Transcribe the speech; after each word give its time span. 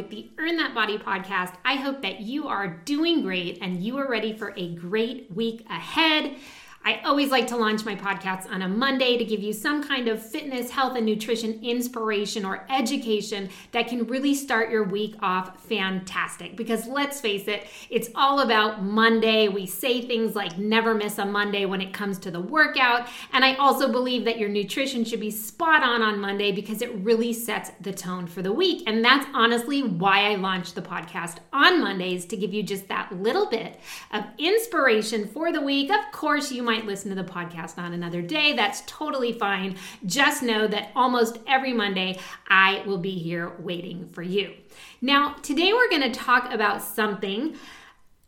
With 0.00 0.08
the 0.08 0.30
Earn 0.38 0.56
That 0.56 0.74
Body 0.74 0.96
podcast. 0.96 1.52
I 1.62 1.74
hope 1.74 2.00
that 2.00 2.20
you 2.20 2.48
are 2.48 2.68
doing 2.86 3.20
great 3.20 3.58
and 3.60 3.84
you 3.84 3.98
are 3.98 4.08
ready 4.08 4.34
for 4.34 4.54
a 4.56 4.74
great 4.74 5.30
week 5.30 5.66
ahead. 5.68 6.36
I 6.82 7.02
always 7.04 7.30
like 7.30 7.46
to 7.48 7.56
launch 7.56 7.84
my 7.84 7.94
podcasts 7.94 8.50
on 8.50 8.62
a 8.62 8.68
Monday 8.68 9.18
to 9.18 9.24
give 9.24 9.42
you 9.42 9.52
some 9.52 9.86
kind 9.86 10.08
of 10.08 10.24
fitness, 10.24 10.70
health, 10.70 10.96
and 10.96 11.04
nutrition 11.04 11.62
inspiration 11.62 12.46
or 12.46 12.64
education 12.70 13.50
that 13.72 13.86
can 13.86 14.06
really 14.06 14.34
start 14.34 14.70
your 14.70 14.84
week 14.84 15.14
off 15.20 15.62
fantastic. 15.66 16.56
Because 16.56 16.86
let's 16.86 17.20
face 17.20 17.48
it, 17.48 17.66
it's 17.90 18.08
all 18.14 18.40
about 18.40 18.82
Monday. 18.82 19.48
We 19.48 19.66
say 19.66 20.00
things 20.00 20.34
like 20.34 20.56
never 20.56 20.94
miss 20.94 21.18
a 21.18 21.26
Monday 21.26 21.66
when 21.66 21.82
it 21.82 21.92
comes 21.92 22.18
to 22.20 22.30
the 22.30 22.40
workout. 22.40 23.08
And 23.34 23.44
I 23.44 23.56
also 23.56 23.92
believe 23.92 24.24
that 24.24 24.38
your 24.38 24.48
nutrition 24.48 25.04
should 25.04 25.20
be 25.20 25.30
spot 25.30 25.82
on 25.82 26.00
on 26.00 26.18
Monday 26.18 26.50
because 26.50 26.80
it 26.80 26.94
really 26.94 27.34
sets 27.34 27.72
the 27.82 27.92
tone 27.92 28.26
for 28.26 28.40
the 28.40 28.52
week. 28.52 28.84
And 28.86 29.04
that's 29.04 29.26
honestly 29.34 29.82
why 29.82 30.32
I 30.32 30.36
launched 30.36 30.74
the 30.74 30.82
podcast 30.82 31.36
on 31.52 31.82
Mondays 31.82 32.24
to 32.26 32.38
give 32.38 32.54
you 32.54 32.62
just 32.62 32.88
that 32.88 33.12
little 33.20 33.46
bit 33.46 33.78
of 34.12 34.24
inspiration 34.38 35.28
for 35.28 35.52
the 35.52 35.60
week. 35.60 35.90
Of 35.90 36.10
course, 36.12 36.50
you 36.50 36.69
might 36.70 36.86
listen 36.86 37.08
to 37.08 37.20
the 37.20 37.28
podcast 37.28 37.78
on 37.78 37.92
another 37.92 38.22
day. 38.22 38.52
That's 38.52 38.84
totally 38.86 39.32
fine. 39.32 39.74
Just 40.06 40.40
know 40.40 40.68
that 40.68 40.92
almost 40.94 41.40
every 41.48 41.72
Monday 41.72 42.20
I 42.48 42.84
will 42.86 42.98
be 42.98 43.18
here 43.18 43.50
waiting 43.58 44.08
for 44.12 44.22
you. 44.22 44.52
Now, 45.00 45.34
today 45.42 45.72
we're 45.72 45.90
going 45.90 46.12
to 46.12 46.16
talk 46.16 46.52
about 46.52 46.80
something 46.80 47.56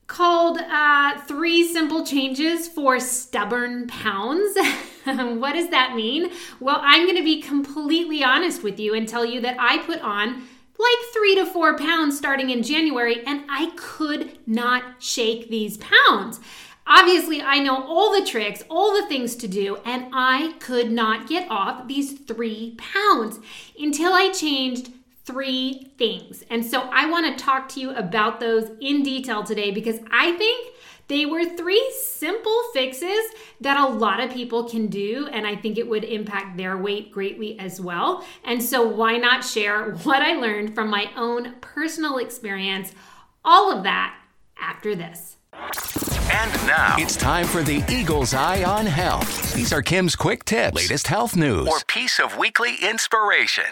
called 0.09 0.59
uh, 0.59 1.21
Three 1.21 1.65
Simple 1.69 2.05
Changes 2.05 2.67
for 2.67 2.99
Stubborn 2.99 3.87
Pounds. 3.87 4.57
what 5.05 5.53
does 5.53 5.71
that 5.71 5.95
mean? 5.95 6.33
Well, 6.59 6.81
I'm 6.83 7.07
going 7.07 7.19
to 7.19 7.23
be 7.23 7.41
completely 7.41 8.25
honest 8.25 8.65
with 8.65 8.81
you 8.81 8.93
and 8.93 9.07
tell 9.07 9.25
you 9.25 9.41
that 9.43 9.55
I 9.61 9.79
put 9.87 10.01
on 10.01 10.49
like 10.79 11.13
three 11.13 11.37
to 11.37 11.47
four 11.47 11.79
pounds 11.79 12.19
starting 12.19 12.51
in 12.51 12.65
January, 12.65 13.25
and 13.25 13.45
I 13.49 13.71
could 13.77 14.37
not 14.49 15.01
shake 15.01 15.49
these 15.49 15.79
pounds. 15.79 16.41
Obviously, 16.87 17.41
I 17.41 17.59
know 17.59 17.83
all 17.85 18.13
the 18.13 18.27
tricks, 18.27 18.63
all 18.69 18.95
the 18.95 19.07
things 19.07 19.37
to 19.37 19.49
do, 19.49 19.77
and 19.85 20.07
I 20.13 20.55
could 20.59 20.91
not 20.91 21.29
get 21.29 21.51
off 21.51 21.87
these 21.87 22.13
three 22.13 22.77
pounds 22.77 23.39
until 23.79 24.13
I 24.13 24.31
changed 24.31 24.93
three 25.25 25.93
things. 25.97 26.43
And 26.51 26.65
so 26.65 26.83
I 26.93 27.09
want 27.09 27.27
to 27.39 27.45
talk 27.45 27.69
to 27.71 27.81
you 27.81 27.91
about 27.93 28.41
those 28.41 28.71
in 28.81 29.03
detail 29.03 29.45
today 29.45 29.71
because 29.71 30.01
I 30.11 30.33
think 30.33 30.75
they 31.09 31.27
were 31.27 31.45
three 31.45 31.93
simple 32.01 32.63
fixes 32.73 33.21
that 33.61 33.77
a 33.77 33.93
lot 33.93 34.21
of 34.21 34.33
people 34.33 34.69
can 34.69 34.87
do, 34.87 35.29
and 35.31 35.47
I 35.47 35.57
think 35.57 35.79
it 35.79 35.89
would 35.89 36.05
impact 36.05 36.57
their 36.57 36.77
weight 36.77 37.13
greatly 37.13 37.59
as 37.59 37.81
well. 37.81 38.25
And 38.45 38.63
so, 38.63 38.87
why 38.87 39.19
not 39.19 39.45
share 39.45 39.93
what 40.05 40.23
I 40.23 40.35
learned 40.35 40.75
from 40.75 40.89
my 40.89 41.11
own 41.17 41.55
personal 41.61 42.19
experience? 42.19 42.93
All 43.45 43.71
of 43.71 43.83
that 43.85 44.17
after 44.59 44.95
this. 44.95 45.37
And 45.63 46.53
now 46.67 46.97
it's 46.99 47.17
time 47.17 47.47
for 47.47 47.63
the 47.63 47.85
Eagle's 47.89 48.35
Eye 48.35 48.65
on 48.65 48.85
Health. 48.85 49.55
These 49.55 49.73
are 49.73 49.81
Kim's 49.81 50.17
quick 50.17 50.45
tips, 50.45 50.75
latest 50.75 51.07
health 51.07 51.37
news, 51.37 51.69
or 51.69 51.79
piece 51.87 52.19
of 52.19 52.37
weekly 52.37 52.75
inspiration. 52.83 53.65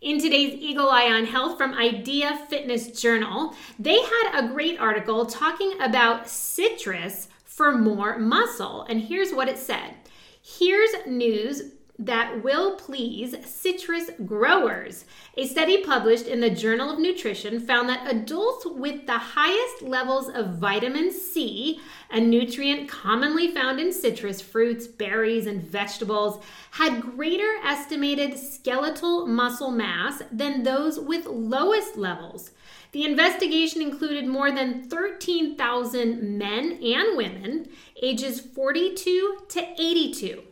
In 0.00 0.20
today's 0.20 0.54
Eagle 0.54 0.88
Eye 0.88 1.10
on 1.10 1.24
Health 1.24 1.58
from 1.58 1.74
Idea 1.74 2.38
Fitness 2.48 3.00
Journal, 3.00 3.54
they 3.76 4.00
had 4.00 4.44
a 4.44 4.48
great 4.52 4.78
article 4.78 5.26
talking 5.26 5.80
about 5.80 6.28
citrus 6.28 7.28
for 7.44 7.72
more 7.72 8.18
muscle. 8.18 8.82
And 8.82 9.00
here's 9.00 9.32
what 9.32 9.48
it 9.48 9.58
said 9.58 9.94
Here's 10.42 10.90
news 11.06 11.72
that 11.98 12.42
will 12.42 12.76
please 12.76 13.36
citrus 13.44 14.10
growers. 14.24 15.04
A 15.36 15.46
study 15.46 15.84
published 15.84 16.26
in 16.26 16.40
the 16.40 16.50
Journal 16.50 16.90
of 16.90 16.98
Nutrition 16.98 17.60
found 17.60 17.88
that 17.88 18.10
adults 18.10 18.66
with 18.66 19.06
the 19.06 19.18
highest 19.18 19.82
levels 19.82 20.28
of 20.28 20.56
vitamin 20.58 21.12
C, 21.12 21.80
a 22.10 22.18
nutrient 22.18 22.88
commonly 22.88 23.50
found 23.52 23.78
in 23.78 23.92
citrus 23.92 24.40
fruits, 24.40 24.86
berries, 24.86 25.46
and 25.46 25.62
vegetables, 25.62 26.42
had 26.72 27.02
greater 27.02 27.56
estimated 27.64 28.38
skeletal 28.38 29.26
muscle 29.26 29.70
mass 29.70 30.22
than 30.32 30.62
those 30.62 30.98
with 30.98 31.26
lowest 31.26 31.96
levels. 31.96 32.52
The 32.92 33.04
investigation 33.04 33.80
included 33.80 34.26
more 34.26 34.50
than 34.50 34.88
13,000 34.88 36.38
men 36.38 36.72
and 36.82 37.16
women 37.16 37.68
ages 38.02 38.40
42 38.40 39.38
to 39.48 39.80
82 39.80 40.42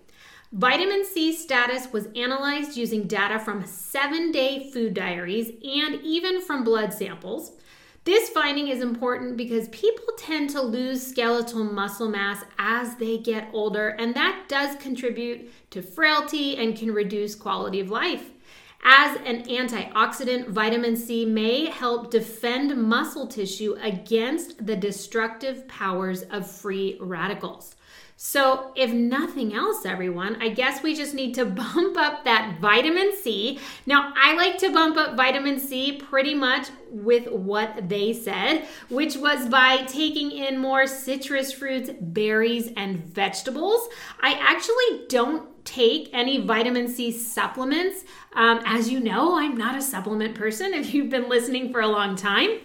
Vitamin 0.53 1.05
C 1.05 1.33
status 1.33 1.93
was 1.93 2.09
analyzed 2.17 2.77
using 2.77 3.07
data 3.07 3.39
from 3.39 3.65
seven 3.65 4.33
day 4.33 4.69
food 4.73 4.95
diaries 4.95 5.49
and 5.49 6.01
even 6.03 6.41
from 6.41 6.65
blood 6.65 6.93
samples. 6.93 7.53
This 8.03 8.31
finding 8.31 8.67
is 8.67 8.83
important 8.83 9.37
because 9.37 9.69
people 9.69 10.07
tend 10.19 10.51
to 10.51 10.61
lose 10.61 11.07
skeletal 11.07 11.63
muscle 11.63 12.09
mass 12.09 12.43
as 12.59 12.97
they 12.97 13.19
get 13.19 13.49
older, 13.53 13.91
and 13.91 14.13
that 14.17 14.47
does 14.49 14.75
contribute 14.77 15.53
to 15.71 15.83
frailty 15.83 16.57
and 16.57 16.77
can 16.77 16.93
reduce 16.93 17.37
quality 17.37 17.79
of 17.79 17.91
life. 17.91 18.31
As 18.83 19.19
an 19.25 19.45
antioxidant, 19.45 20.49
vitamin 20.49 20.97
C 20.97 21.25
may 21.27 21.67
help 21.67 22.11
defend 22.11 22.75
muscle 22.77 23.29
tissue 23.29 23.77
against 23.81 24.67
the 24.67 24.75
destructive 24.75 25.69
powers 25.69 26.23
of 26.23 26.51
free 26.51 26.97
radicals. 26.99 27.77
So, 28.23 28.73
if 28.77 28.93
nothing 28.93 29.55
else, 29.55 29.87
everyone, 29.87 30.43
I 30.43 30.51
guess 30.51 30.83
we 30.83 30.95
just 30.95 31.15
need 31.15 31.35
to 31.37 31.47
bump 31.47 31.97
up 31.97 32.23
that 32.25 32.59
vitamin 32.61 33.17
C. 33.17 33.59
Now, 33.87 34.13
I 34.15 34.35
like 34.35 34.59
to 34.59 34.71
bump 34.71 34.99
up 34.99 35.17
vitamin 35.17 35.59
C 35.59 35.97
pretty 35.97 36.35
much 36.35 36.69
with 36.91 37.29
what 37.29 37.89
they 37.89 38.13
said, 38.13 38.69
which 38.91 39.17
was 39.17 39.49
by 39.49 39.85
taking 39.85 40.33
in 40.33 40.59
more 40.59 40.87
citrus 40.87 41.51
fruits, 41.51 41.89
berries, 41.99 42.71
and 42.77 43.03
vegetables. 43.03 43.89
I 44.21 44.33
actually 44.35 45.07
don't 45.09 45.65
take 45.65 46.11
any 46.13 46.45
vitamin 46.45 46.89
C 46.89 47.13
supplements. 47.13 48.05
Um, 48.35 48.61
as 48.67 48.91
you 48.91 49.01
know, 49.01 49.39
I'm 49.39 49.57
not 49.57 49.77
a 49.77 49.83
supplement 49.83 50.35
person 50.35 50.75
if 50.75 50.93
you've 50.93 51.09
been 51.09 51.31
listening 51.31 51.73
for 51.73 51.81
a 51.81 51.89
long 51.89 52.17
time. 52.17 52.59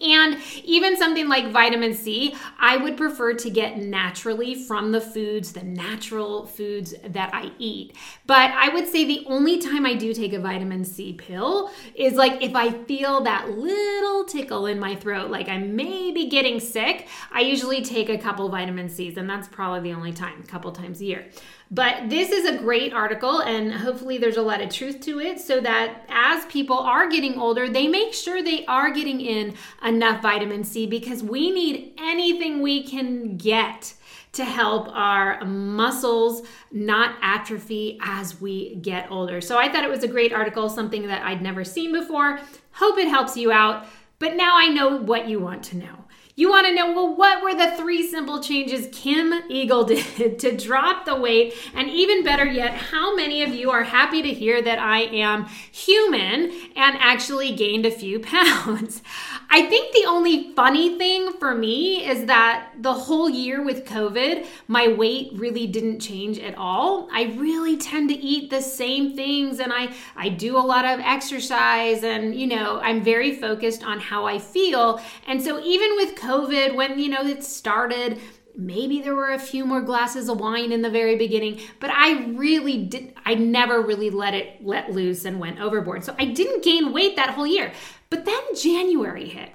And 0.00 0.38
even 0.64 0.96
something 0.96 1.28
like 1.28 1.52
vitamin 1.52 1.94
C, 1.94 2.34
I 2.58 2.76
would 2.76 2.96
prefer 2.96 3.34
to 3.34 3.50
get 3.50 3.78
naturally 3.78 4.54
from 4.54 4.92
the 4.92 5.00
foods, 5.00 5.52
the 5.52 5.62
natural 5.62 6.46
foods 6.46 6.94
that 7.06 7.34
I 7.34 7.52
eat. 7.58 7.96
But 8.26 8.50
I 8.52 8.68
would 8.70 8.88
say 8.88 9.04
the 9.04 9.24
only 9.26 9.58
time 9.58 9.84
I 9.86 9.94
do 9.94 10.14
take 10.14 10.32
a 10.32 10.40
vitamin 10.40 10.84
C 10.84 11.12
pill 11.12 11.70
is 11.94 12.14
like 12.14 12.42
if 12.42 12.54
I 12.54 12.70
feel 12.84 13.22
that 13.22 13.50
little 13.50 14.24
tickle 14.24 14.66
in 14.66 14.78
my 14.78 14.94
throat, 14.94 15.30
like 15.30 15.48
I 15.48 15.58
may 15.58 16.10
be 16.12 16.28
getting 16.28 16.60
sick, 16.60 17.08
I 17.32 17.40
usually 17.40 17.82
take 17.82 18.08
a 18.08 18.18
couple 18.18 18.48
vitamin 18.48 18.88
C's, 18.88 19.16
and 19.16 19.28
that's 19.28 19.48
probably 19.48 19.90
the 19.90 19.96
only 19.96 20.12
time, 20.12 20.40
a 20.42 20.46
couple 20.46 20.72
times 20.72 21.00
a 21.00 21.04
year. 21.04 21.26
But 21.74 22.10
this 22.10 22.30
is 22.30 22.44
a 22.44 22.58
great 22.58 22.92
article, 22.92 23.40
and 23.40 23.72
hopefully, 23.72 24.18
there's 24.18 24.36
a 24.36 24.42
lot 24.42 24.60
of 24.60 24.68
truth 24.68 25.00
to 25.00 25.20
it 25.20 25.40
so 25.40 25.58
that 25.62 26.04
as 26.10 26.44
people 26.44 26.76
are 26.76 27.08
getting 27.08 27.38
older, 27.38 27.66
they 27.66 27.88
make 27.88 28.12
sure 28.12 28.42
they 28.42 28.66
are 28.66 28.90
getting 28.90 29.22
in 29.22 29.54
enough 29.82 30.20
vitamin 30.20 30.64
C 30.64 30.86
because 30.86 31.22
we 31.22 31.50
need 31.50 31.94
anything 31.96 32.60
we 32.60 32.82
can 32.82 33.38
get 33.38 33.94
to 34.32 34.44
help 34.44 34.94
our 34.94 35.42
muscles 35.46 36.46
not 36.70 37.16
atrophy 37.22 37.98
as 38.02 38.38
we 38.38 38.74
get 38.76 39.10
older. 39.10 39.40
So 39.40 39.56
I 39.56 39.72
thought 39.72 39.84
it 39.84 39.90
was 39.90 40.04
a 40.04 40.08
great 40.08 40.34
article, 40.34 40.68
something 40.68 41.06
that 41.06 41.22
I'd 41.22 41.40
never 41.40 41.64
seen 41.64 41.90
before. 41.90 42.38
Hope 42.72 42.98
it 42.98 43.08
helps 43.08 43.34
you 43.34 43.50
out. 43.50 43.86
But 44.18 44.36
now 44.36 44.56
I 44.56 44.68
know 44.68 44.98
what 44.98 45.26
you 45.26 45.40
want 45.40 45.62
to 45.64 45.78
know. 45.78 46.01
You 46.34 46.48
want 46.48 46.66
to 46.66 46.74
know, 46.74 46.92
well, 46.92 47.14
what 47.14 47.42
were 47.42 47.54
the 47.54 47.76
three 47.76 48.08
simple 48.08 48.42
changes 48.42 48.88
Kim 48.90 49.34
Eagle 49.50 49.84
did 50.16 50.38
to 50.38 50.56
drop 50.56 51.04
the 51.04 51.14
weight? 51.14 51.52
And 51.74 51.90
even 51.90 52.24
better 52.24 52.46
yet, 52.46 52.72
how 52.72 53.14
many 53.14 53.42
of 53.42 53.50
you 53.50 53.70
are 53.70 53.82
happy 53.82 54.22
to 54.22 54.30
hear 54.30 54.62
that 54.62 54.78
I 54.78 55.00
am 55.00 55.44
human 55.70 56.50
and 56.74 56.96
actually 56.98 57.52
gained 57.52 57.84
a 57.84 57.90
few 57.90 58.18
pounds? 58.20 59.02
I 59.50 59.66
think 59.66 59.92
the 59.92 60.06
only 60.06 60.54
funny 60.54 60.96
thing 60.96 61.34
for 61.34 61.54
me 61.54 62.08
is 62.08 62.24
that 62.24 62.70
the 62.80 62.94
whole 62.94 63.28
year 63.28 63.62
with 63.62 63.84
COVID, 63.84 64.46
my 64.68 64.88
weight 64.88 65.32
really 65.34 65.66
didn't 65.66 66.00
change 66.00 66.38
at 66.38 66.56
all. 66.56 67.10
I 67.12 67.24
really 67.36 67.76
tend 67.76 68.08
to 68.08 68.16
eat 68.16 68.48
the 68.48 68.62
same 68.62 69.14
things 69.14 69.60
and 69.60 69.70
I, 69.70 69.92
I 70.16 70.30
do 70.30 70.56
a 70.56 70.60
lot 70.60 70.86
of 70.86 71.00
exercise 71.00 72.02
and, 72.02 72.34
you 72.34 72.46
know, 72.46 72.80
I'm 72.80 73.04
very 73.04 73.36
focused 73.36 73.84
on 73.84 74.00
how 74.00 74.24
I 74.24 74.38
feel. 74.38 74.98
And 75.26 75.42
so 75.42 75.60
even 75.62 75.94
with 75.96 76.21
COVID, 76.22 76.74
when, 76.74 76.98
you 76.98 77.08
know, 77.08 77.22
it 77.26 77.44
started, 77.44 78.20
maybe 78.56 79.00
there 79.00 79.14
were 79.14 79.32
a 79.32 79.38
few 79.38 79.64
more 79.64 79.80
glasses 79.80 80.28
of 80.28 80.38
wine 80.38 80.72
in 80.72 80.82
the 80.82 80.90
very 80.90 81.16
beginning 81.16 81.58
but 81.80 81.90
i 81.90 82.26
really 82.34 82.84
did 82.84 83.14
i 83.24 83.34
never 83.34 83.80
really 83.80 84.10
let 84.10 84.34
it 84.34 84.62
let 84.62 84.92
loose 84.92 85.24
and 85.24 85.40
went 85.40 85.58
overboard. 85.58 86.04
So 86.04 86.14
i 86.18 86.26
didn't 86.26 86.62
gain 86.62 86.92
weight 86.92 87.16
that 87.16 87.30
whole 87.30 87.46
year. 87.46 87.72
But 88.10 88.24
then 88.26 88.42
january 88.54 89.28
hit. 89.28 89.50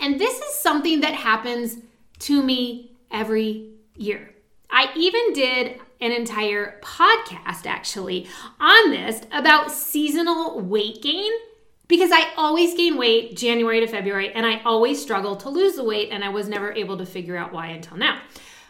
And 0.00 0.18
this 0.18 0.38
is 0.40 0.54
something 0.54 1.00
that 1.00 1.14
happens 1.14 1.76
to 2.20 2.42
me 2.42 2.96
every 3.10 3.70
year. 3.96 4.34
I 4.70 4.90
even 4.96 5.32
did 5.32 5.80
an 6.00 6.12
entire 6.12 6.80
podcast 6.82 7.66
actually 7.66 8.28
on 8.60 8.90
this 8.90 9.22
about 9.32 9.70
seasonal 9.70 10.60
weight 10.60 11.02
gain 11.02 11.32
because 11.88 12.10
I 12.12 12.32
always 12.36 12.74
gain 12.74 12.96
weight 12.96 13.36
January 13.36 13.80
to 13.80 13.86
February 13.86 14.32
and 14.32 14.44
I 14.44 14.60
always 14.64 15.00
struggle 15.00 15.36
to 15.36 15.48
lose 15.48 15.76
the 15.76 15.84
weight 15.84 16.10
and 16.10 16.24
I 16.24 16.28
was 16.30 16.48
never 16.48 16.72
able 16.72 16.96
to 16.98 17.06
figure 17.06 17.36
out 17.36 17.52
why 17.52 17.68
until 17.68 17.96
now. 17.96 18.20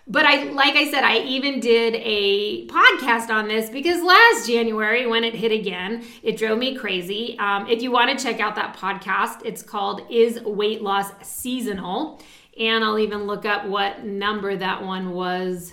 But 0.08 0.24
I 0.24 0.44
like 0.44 0.76
I 0.76 0.88
said 0.88 1.02
I 1.02 1.18
even 1.18 1.58
did 1.58 1.94
a 1.96 2.68
podcast 2.68 3.28
on 3.28 3.48
this 3.48 3.70
because 3.70 4.02
last 4.04 4.46
January 4.46 5.04
when 5.04 5.24
it 5.24 5.34
hit 5.34 5.50
again, 5.50 6.04
it 6.22 6.36
drove 6.36 6.58
me 6.58 6.76
crazy. 6.76 7.36
Um, 7.40 7.66
if 7.68 7.82
you 7.82 7.90
want 7.90 8.16
to 8.16 8.24
check 8.24 8.38
out 8.38 8.54
that 8.54 8.76
podcast, 8.76 9.44
it's 9.44 9.62
called 9.62 10.02
Is 10.08 10.40
Weight 10.42 10.80
Loss 10.80 11.10
Seasonal? 11.22 12.22
And 12.58 12.84
I'll 12.84 13.00
even 13.00 13.24
look 13.24 13.44
up 13.44 13.66
what 13.66 14.04
number 14.04 14.56
that 14.56 14.84
one 14.84 15.10
was 15.10 15.72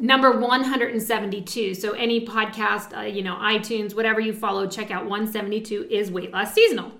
number 0.00 0.38
172. 0.38 1.74
So 1.74 1.92
any 1.92 2.26
podcast, 2.26 2.96
uh, 2.96 3.02
you 3.02 3.22
know, 3.22 3.34
iTunes, 3.34 3.94
whatever 3.94 4.20
you 4.20 4.32
follow, 4.32 4.66
check 4.66 4.90
out 4.90 5.04
172 5.04 5.88
is 5.90 6.10
weight 6.10 6.32
loss 6.32 6.52
seasonal. 6.52 6.92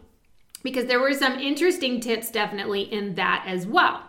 Because 0.62 0.87
there 0.87 1.00
were 1.00 1.12
some 1.12 1.38
interesting 1.38 2.00
tips 2.00 2.31
definitely 2.31 2.82
in 2.82 3.14
that 3.14 3.44
as 3.46 3.66
well. 3.66 4.02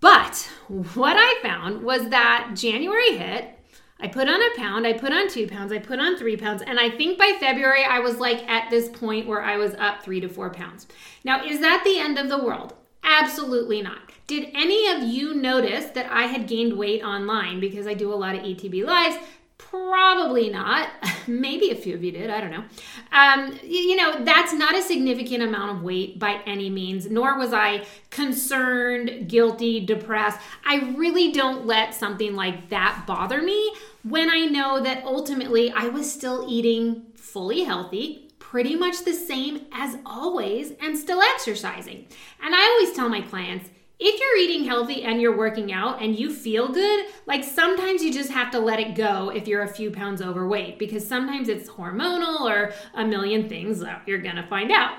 But 0.00 0.50
what 0.94 1.16
I 1.18 1.40
found 1.42 1.82
was 1.82 2.10
that 2.10 2.52
January 2.54 3.16
hit, 3.16 3.58
I 4.00 4.08
put 4.08 4.28
on 4.28 4.42
a 4.42 4.56
pound, 4.56 4.86
I 4.86 4.92
put 4.92 5.12
on 5.12 5.30
two 5.30 5.46
pounds, 5.46 5.72
I 5.72 5.78
put 5.78 5.98
on 5.98 6.16
three 6.16 6.36
pounds, 6.36 6.62
and 6.62 6.78
I 6.78 6.90
think 6.90 7.18
by 7.18 7.36
February 7.40 7.84
I 7.84 8.00
was 8.00 8.18
like 8.18 8.46
at 8.48 8.68
this 8.70 8.88
point 8.88 9.26
where 9.26 9.40
I 9.40 9.56
was 9.56 9.74
up 9.76 10.02
three 10.02 10.20
to 10.20 10.28
four 10.28 10.50
pounds. 10.50 10.86
Now, 11.24 11.44
is 11.44 11.60
that 11.60 11.82
the 11.84 11.98
end 11.98 12.18
of 12.18 12.28
the 12.28 12.42
world? 12.44 12.74
Absolutely 13.04 13.82
not. 13.82 13.98
Did 14.26 14.48
any 14.54 14.88
of 14.88 15.02
you 15.02 15.34
notice 15.34 15.86
that 15.90 16.10
I 16.10 16.22
had 16.24 16.48
gained 16.48 16.78
weight 16.78 17.02
online 17.02 17.60
because 17.60 17.86
I 17.86 17.94
do 17.94 18.12
a 18.12 18.16
lot 18.16 18.34
of 18.34 18.42
ETB 18.42 18.84
lives? 18.84 19.16
Probably 19.58 20.48
not. 20.48 20.88
Maybe 21.26 21.70
a 21.70 21.74
few 21.74 21.94
of 21.94 22.02
you 22.02 22.12
did. 22.12 22.30
I 22.30 22.40
don't 22.40 22.50
know. 22.50 22.64
Um, 23.12 23.58
you 23.62 23.96
know, 23.96 24.24
that's 24.24 24.54
not 24.54 24.74
a 24.74 24.82
significant 24.82 25.42
amount 25.42 25.76
of 25.76 25.82
weight 25.82 26.18
by 26.18 26.40
any 26.46 26.70
means, 26.70 27.10
nor 27.10 27.38
was 27.38 27.52
I 27.52 27.84
concerned, 28.10 29.28
guilty, 29.28 29.84
depressed. 29.84 30.40
I 30.64 30.94
really 30.96 31.32
don't 31.32 31.66
let 31.66 31.94
something 31.94 32.34
like 32.34 32.70
that 32.70 33.04
bother 33.06 33.42
me 33.42 33.74
when 34.02 34.30
I 34.30 34.46
know 34.46 34.82
that 34.82 35.04
ultimately 35.04 35.70
I 35.70 35.88
was 35.88 36.10
still 36.10 36.46
eating 36.48 37.02
fully 37.14 37.64
healthy, 37.64 38.23
pretty 38.54 38.76
much 38.76 39.04
the 39.04 39.12
same 39.12 39.66
as 39.72 39.98
always, 40.06 40.74
and 40.80 40.96
still 40.96 41.20
exercising. 41.20 42.06
And 42.40 42.54
I 42.54 42.62
always 42.62 42.94
tell 42.94 43.08
my 43.08 43.20
clients, 43.20 43.68
if 43.98 44.20
you're 44.20 44.38
eating 44.38 44.64
healthy 44.64 45.02
and 45.02 45.20
you're 45.20 45.36
working 45.36 45.72
out 45.72 46.00
and 46.00 46.16
you 46.16 46.32
feel 46.32 46.68
good, 46.68 47.06
like 47.26 47.42
sometimes 47.42 48.00
you 48.00 48.12
just 48.12 48.30
have 48.30 48.52
to 48.52 48.60
let 48.60 48.78
it 48.78 48.94
go 48.94 49.30
if 49.30 49.48
you're 49.48 49.62
a 49.62 49.68
few 49.68 49.90
pounds 49.90 50.22
overweight 50.22 50.78
because 50.78 51.04
sometimes 51.04 51.48
it's 51.48 51.68
hormonal 51.68 52.42
or 52.42 52.72
a 52.94 53.04
million 53.04 53.48
things 53.48 53.80
that 53.80 54.02
you're 54.06 54.22
gonna 54.22 54.46
find 54.46 54.70
out. 54.70 54.98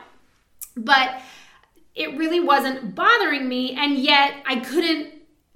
But 0.76 1.22
it 1.96 2.18
really 2.18 2.42
wasn't 2.42 2.94
bothering 2.94 3.48
me, 3.48 3.74
and 3.76 3.98
yet 3.98 4.34
I 4.46 4.60
couldn't 4.60 5.14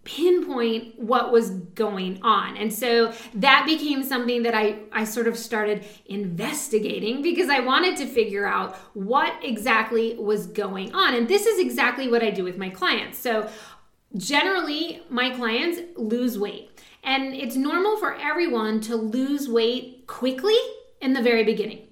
pinpoint 0.10 0.98
what 0.98 1.32
was 1.32 1.52
going 1.52 2.20
on. 2.24 2.58
And 2.58 2.74
so 2.74 3.14
that 3.36 3.64
became 3.68 4.02
something 4.02 4.42
that 4.42 4.56
I, 4.56 4.80
I 4.92 5.04
sort 5.04 5.28
of 5.28 5.38
started 5.38 5.86
investigating 6.08 7.22
because 7.22 7.48
I 7.48 7.60
wanted 7.60 7.96
to 7.98 8.08
figure 8.08 8.48
out 8.48 8.76
what 8.96 9.34
exactly 9.44 10.16
was 10.16 10.48
going 10.48 10.96
on. 10.96 11.14
And 11.14 11.28
this 11.28 11.46
is 11.46 11.60
exactly 11.60 12.10
what 12.10 12.24
I 12.24 12.32
do 12.32 12.44
with 12.44 12.58
my 12.58 12.70
clients. 12.70 13.20
So 13.20 13.50
generally, 14.18 15.04
my 15.12 15.30
clients 15.30 15.80
lose 15.96 16.40
weight. 16.40 16.72
And 17.04 17.36
it's 17.36 17.56
normal 17.56 17.98
for 17.98 18.16
everyone 18.16 18.82
to 18.82 18.96
lose 18.96 19.48
weight 19.48 20.08
quickly 20.08 20.58
in 21.02 21.14
the 21.14 21.22
very 21.22 21.44
beginning. 21.44 21.89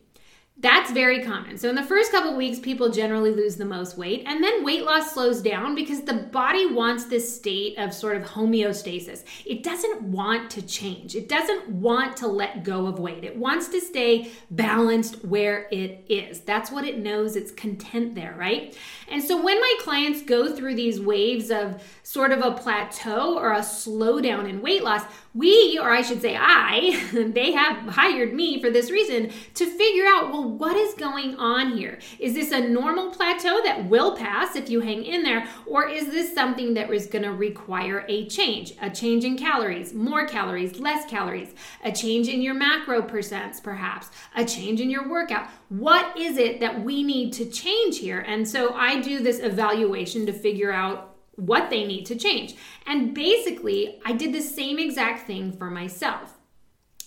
That's 0.59 0.89
very 0.91 1.21
common. 1.21 1.55
So, 1.59 1.69
in 1.69 1.75
the 1.75 1.83
first 1.83 2.11
couple 2.11 2.35
weeks, 2.35 2.57
people 2.57 2.89
generally 2.89 3.31
lose 3.31 3.57
the 3.57 3.65
most 3.65 3.95
weight, 3.95 4.23
and 4.25 4.43
then 4.43 4.63
weight 4.63 4.85
loss 4.85 5.13
slows 5.13 5.39
down 5.39 5.75
because 5.75 6.01
the 6.01 6.13
body 6.13 6.65
wants 6.65 7.05
this 7.05 7.35
state 7.35 7.77
of 7.77 7.93
sort 7.93 8.17
of 8.17 8.23
homeostasis. 8.23 9.23
It 9.45 9.61
doesn't 9.61 10.01
want 10.01 10.49
to 10.51 10.63
change, 10.63 11.15
it 11.15 11.29
doesn't 11.29 11.69
want 11.69 12.17
to 12.17 12.27
let 12.27 12.63
go 12.63 12.87
of 12.87 12.97
weight. 12.97 13.23
It 13.23 13.37
wants 13.37 13.67
to 13.67 13.79
stay 13.79 14.31
balanced 14.49 15.23
where 15.23 15.67
it 15.69 16.03
is. 16.09 16.39
That's 16.39 16.71
what 16.71 16.85
it 16.85 16.97
knows, 16.97 17.35
it's 17.35 17.51
content 17.51 18.15
there, 18.15 18.33
right? 18.35 18.75
And 19.09 19.23
so, 19.23 19.39
when 19.39 19.61
my 19.61 19.75
clients 19.81 20.23
go 20.23 20.55
through 20.55 20.73
these 20.73 20.99
waves 20.99 21.51
of 21.51 21.83
sort 22.01 22.31
of 22.31 22.41
a 22.41 22.51
plateau 22.53 23.37
or 23.37 23.53
a 23.53 23.59
slowdown 23.59 24.49
in 24.49 24.63
weight 24.63 24.83
loss, 24.83 25.03
we, 25.35 25.77
or 25.79 25.91
I 25.91 26.01
should 26.01 26.21
say 26.21 26.35
I, 26.35 26.99
they 27.13 27.51
have 27.51 27.89
hired 27.89 28.33
me 28.33 28.59
for 28.59 28.71
this 28.71 28.89
reason 28.89 29.31
to 29.53 29.65
figure 29.67 30.05
out, 30.07 30.31
well, 30.31 30.46
what 30.47 30.75
is 30.75 30.93
going 30.93 31.35
on 31.35 31.77
here? 31.77 31.99
Is 32.19 32.33
this 32.33 32.51
a 32.51 32.67
normal 32.67 33.11
plateau 33.11 33.61
that 33.63 33.89
will 33.89 34.15
pass 34.15 34.55
if 34.55 34.69
you 34.69 34.81
hang 34.81 35.03
in 35.03 35.23
there? 35.23 35.47
Or 35.65 35.87
is 35.87 36.07
this 36.07 36.33
something 36.33 36.73
that 36.73 36.91
is 36.91 37.07
going 37.07 37.23
to 37.23 37.33
require 37.33 38.05
a 38.07 38.27
change? 38.27 38.73
A 38.81 38.89
change 38.89 39.23
in 39.23 39.37
calories, 39.37 39.93
more 39.93 40.25
calories, 40.27 40.79
less 40.79 41.09
calories, 41.09 41.53
a 41.83 41.91
change 41.91 42.27
in 42.27 42.41
your 42.41 42.53
macro 42.53 43.01
percents, 43.01 43.61
perhaps, 43.61 44.09
a 44.35 44.45
change 44.45 44.81
in 44.81 44.89
your 44.89 45.07
workout. 45.07 45.49
What 45.69 46.17
is 46.17 46.37
it 46.37 46.59
that 46.59 46.83
we 46.83 47.03
need 47.03 47.33
to 47.33 47.45
change 47.45 47.99
here? 47.99 48.19
And 48.19 48.47
so 48.47 48.73
I 48.73 49.01
do 49.01 49.19
this 49.19 49.39
evaluation 49.39 50.25
to 50.25 50.33
figure 50.33 50.71
out 50.71 51.15
what 51.35 51.69
they 51.69 51.85
need 51.85 52.05
to 52.07 52.15
change. 52.15 52.55
And 52.85 53.13
basically, 53.13 53.99
I 54.03 54.13
did 54.13 54.33
the 54.33 54.41
same 54.41 54.79
exact 54.79 55.27
thing 55.27 55.51
for 55.51 55.69
myself. 55.69 56.33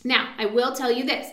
Now, 0.04 0.34
I 0.38 0.46
will 0.46 0.72
tell 0.72 0.90
you 0.90 1.04
this. 1.04 1.28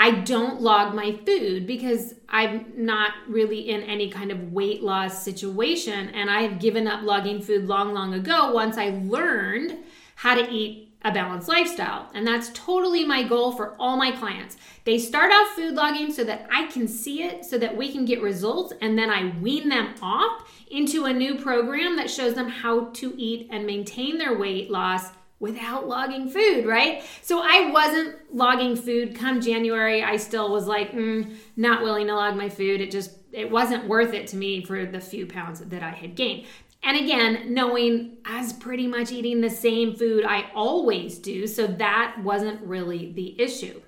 I 0.00 0.12
don't 0.12 0.62
log 0.62 0.94
my 0.94 1.18
food 1.26 1.66
because 1.66 2.14
I'm 2.28 2.72
not 2.76 3.14
really 3.26 3.68
in 3.68 3.82
any 3.82 4.08
kind 4.08 4.30
of 4.30 4.52
weight 4.52 4.80
loss 4.80 5.24
situation. 5.24 6.10
And 6.10 6.30
I 6.30 6.42
have 6.42 6.60
given 6.60 6.86
up 6.86 7.02
logging 7.02 7.42
food 7.42 7.66
long, 7.66 7.92
long 7.92 8.14
ago 8.14 8.52
once 8.52 8.78
I 8.78 8.90
learned 8.90 9.76
how 10.14 10.36
to 10.36 10.48
eat 10.48 10.92
a 11.02 11.12
balanced 11.12 11.48
lifestyle. 11.48 12.08
And 12.14 12.24
that's 12.24 12.50
totally 12.54 13.04
my 13.04 13.24
goal 13.24 13.52
for 13.52 13.74
all 13.78 13.96
my 13.96 14.12
clients. 14.12 14.56
They 14.84 14.98
start 14.98 15.32
off 15.32 15.48
food 15.56 15.74
logging 15.74 16.12
so 16.12 16.22
that 16.24 16.46
I 16.50 16.66
can 16.68 16.86
see 16.86 17.24
it, 17.24 17.44
so 17.44 17.58
that 17.58 17.76
we 17.76 17.90
can 17.90 18.04
get 18.04 18.22
results, 18.22 18.72
and 18.80 18.98
then 18.98 19.10
I 19.10 19.36
wean 19.40 19.68
them 19.68 19.94
off 20.00 20.50
into 20.70 21.04
a 21.04 21.12
new 21.12 21.36
program 21.36 21.96
that 21.96 22.10
shows 22.10 22.34
them 22.34 22.48
how 22.48 22.86
to 22.86 23.14
eat 23.16 23.48
and 23.50 23.66
maintain 23.66 24.18
their 24.18 24.38
weight 24.38 24.70
loss 24.70 25.10
without 25.40 25.86
logging 25.86 26.28
food, 26.28 26.66
right? 26.66 27.02
So 27.22 27.40
I 27.42 27.70
wasn't 27.70 28.16
logging 28.34 28.76
food 28.76 29.14
come 29.14 29.40
January. 29.40 30.02
I 30.02 30.16
still 30.16 30.50
was 30.52 30.66
like, 30.66 30.92
mm, 30.92 31.36
not 31.56 31.82
willing 31.82 32.08
to 32.08 32.14
log 32.14 32.36
my 32.36 32.48
food. 32.48 32.80
It 32.80 32.90
just 32.90 33.12
it 33.32 33.50
wasn't 33.50 33.86
worth 33.86 34.14
it 34.14 34.26
to 34.28 34.36
me 34.36 34.64
for 34.64 34.86
the 34.86 35.00
few 35.00 35.26
pounds 35.26 35.60
that 35.60 35.82
I 35.82 35.90
had 35.90 36.16
gained. 36.16 36.46
And 36.82 36.96
again, 36.96 37.52
knowing 37.52 38.18
I 38.24 38.40
was 38.40 38.52
pretty 38.52 38.86
much 38.86 39.10
eating 39.10 39.40
the 39.40 39.50
same 39.50 39.96
food 39.96 40.24
I 40.24 40.50
always 40.54 41.18
do, 41.18 41.46
so 41.46 41.66
that 41.66 42.16
wasn't 42.22 42.60
really 42.62 43.12
the 43.12 43.40
issue. 43.40 43.80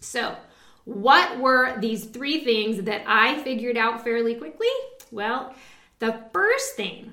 So, 0.00 0.36
what 0.84 1.38
were 1.38 1.78
these 1.80 2.06
three 2.06 2.44
things 2.44 2.82
that 2.84 3.02
I 3.06 3.42
figured 3.42 3.76
out 3.76 4.02
fairly 4.02 4.34
quickly? 4.34 4.68
Well, 5.10 5.54
the 6.00 6.24
first 6.32 6.74
thing 6.74 7.12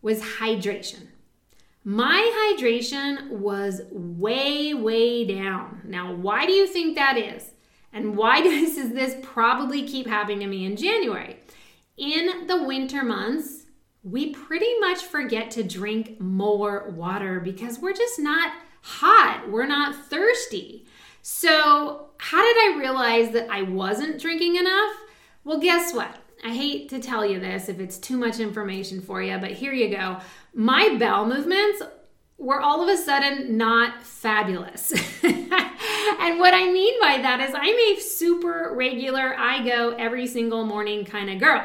was 0.00 0.22
hydration. 0.22 1.08
My 1.84 2.54
hydration 2.60 3.30
was 3.30 3.82
way, 3.90 4.72
way 4.72 5.24
down. 5.24 5.82
Now, 5.84 6.14
why 6.14 6.46
do 6.46 6.52
you 6.52 6.66
think 6.66 6.94
that 6.94 7.16
is? 7.16 7.52
And 7.92 8.16
why 8.16 8.40
does 8.42 8.92
this 8.92 9.16
probably 9.22 9.86
keep 9.86 10.06
happening 10.06 10.40
to 10.40 10.46
me 10.46 10.64
in 10.64 10.76
January? 10.76 11.38
In 11.96 12.46
the 12.46 12.62
winter 12.62 13.02
months, 13.02 13.66
we 14.04 14.30
pretty 14.30 14.78
much 14.80 15.02
forget 15.02 15.50
to 15.52 15.62
drink 15.62 16.20
more 16.20 16.90
water 16.90 17.40
because 17.40 17.78
we're 17.78 17.92
just 17.92 18.18
not 18.18 18.52
hot, 18.82 19.48
we're 19.50 19.66
not 19.66 19.94
thirsty. 20.06 20.86
So, 21.20 22.10
how 22.18 22.42
did 22.42 22.56
I 22.56 22.78
realize 22.78 23.30
that 23.30 23.48
I 23.50 23.62
wasn't 23.62 24.20
drinking 24.20 24.56
enough? 24.56 24.94
Well, 25.44 25.60
guess 25.60 25.92
what? 25.92 26.21
I 26.44 26.50
hate 26.50 26.88
to 26.88 26.98
tell 26.98 27.24
you 27.24 27.38
this 27.38 27.68
if 27.68 27.78
it's 27.78 27.98
too 27.98 28.16
much 28.16 28.40
information 28.40 29.00
for 29.00 29.22
you, 29.22 29.38
but 29.38 29.52
here 29.52 29.72
you 29.72 29.88
go. 29.88 30.18
My 30.54 30.96
bowel 30.98 31.26
movements 31.26 31.82
were 32.36 32.60
all 32.60 32.82
of 32.82 32.88
a 32.88 32.96
sudden 32.96 33.56
not 33.56 34.02
fabulous. 34.02 34.90
and 35.22 36.40
what 36.40 36.52
I 36.52 36.68
mean 36.72 37.00
by 37.00 37.18
that 37.18 37.40
is 37.40 37.54
I'm 37.54 37.96
a 37.96 38.00
super 38.00 38.72
regular, 38.74 39.36
I 39.38 39.64
go 39.64 39.90
every 39.90 40.26
single 40.26 40.66
morning 40.66 41.04
kind 41.04 41.30
of 41.30 41.38
girl. 41.38 41.64